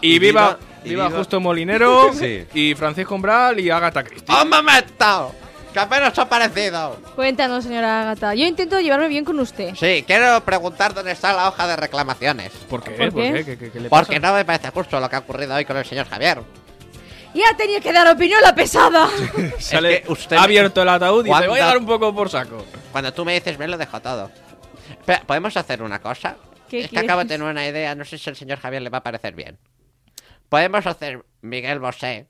[0.00, 2.44] Y y viva, viva- y viva viva- Justo Molinero Sí.
[2.54, 4.34] y Francisco Umbral y Agatha Christie.
[4.34, 5.34] ¡Un momento!
[5.72, 6.98] ¡Que apenas ha aparecido!
[7.14, 8.34] Cuéntanos, señora Agata.
[8.34, 9.74] Yo intento llevarme bien con usted.
[9.74, 12.52] Sí, quiero preguntar dónde está la hoja de reclamaciones.
[12.68, 12.90] ¿Por qué?
[12.92, 13.32] ¿Por ¿Por qué?
[13.32, 13.44] qué?
[13.44, 14.02] ¿Qué, qué- qué le pasa?
[14.04, 16.42] Porque no me parece justo lo que ha ocurrido hoy con el señor Javier.
[17.34, 19.08] Ya tenía que dar opinión la pesada.
[19.58, 21.86] Sale, Es que usted ha me- abierto el ataúd y ¿Cuánta- voy a dar un
[21.86, 22.62] poco por saco.
[22.92, 24.30] Cuando tú me dices bien, lo dejo todo.
[24.90, 26.36] Espera, ¿podemos hacer una cosa?
[26.68, 27.08] ¿Qué es que quieres?
[27.08, 29.34] acabo de tener una idea, no sé si al señor Javier le va a parecer
[29.34, 29.58] bien.
[30.50, 32.26] Podemos hacer Miguel Bosé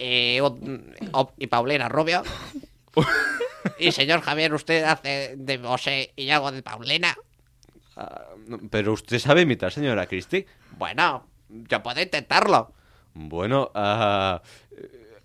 [0.00, 2.22] y, un- o- y Paulina Rubio.
[3.78, 7.16] y señor Javier, usted hace de Bosé y yo hago de Paulina.
[7.96, 10.46] Ah, no, Pero usted sabe imitar, señora Christie.
[10.78, 12.72] Bueno, yo puedo intentarlo.
[13.14, 14.38] Bueno, eh,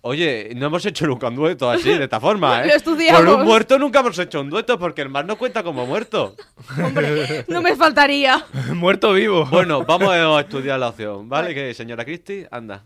[0.00, 2.68] oye, no hemos hecho nunca un dueto así, de esta forma, ¿eh?
[2.68, 3.20] Lo estudiamos.
[3.22, 6.34] Por un muerto nunca hemos hecho un dueto porque el mar no cuenta como muerto.
[6.82, 8.44] Hombre, no me faltaría.
[8.74, 9.44] Muerto vivo.
[9.44, 11.54] Bueno, vamos a estudiar la opción, ¿vale?
[11.54, 12.84] Que señora Christie, anda.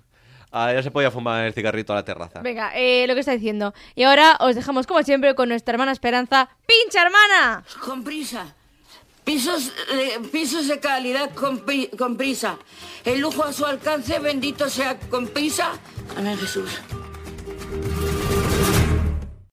[0.59, 2.41] Ah, ya se podía fumar el cigarrito a la terraza.
[2.41, 3.75] Venga, eh, lo que está diciendo.
[3.95, 6.49] Y ahora os dejamos como siempre con nuestra hermana Esperanza.
[6.67, 7.63] ¡Pincha, hermana!
[7.85, 8.55] Con prisa.
[9.23, 11.63] Pisos, eh, pisos de calidad con,
[11.99, 12.57] con prisa.
[13.05, 15.73] El lujo a su alcance, bendito sea con prisa.
[16.17, 16.71] Amén Jesús.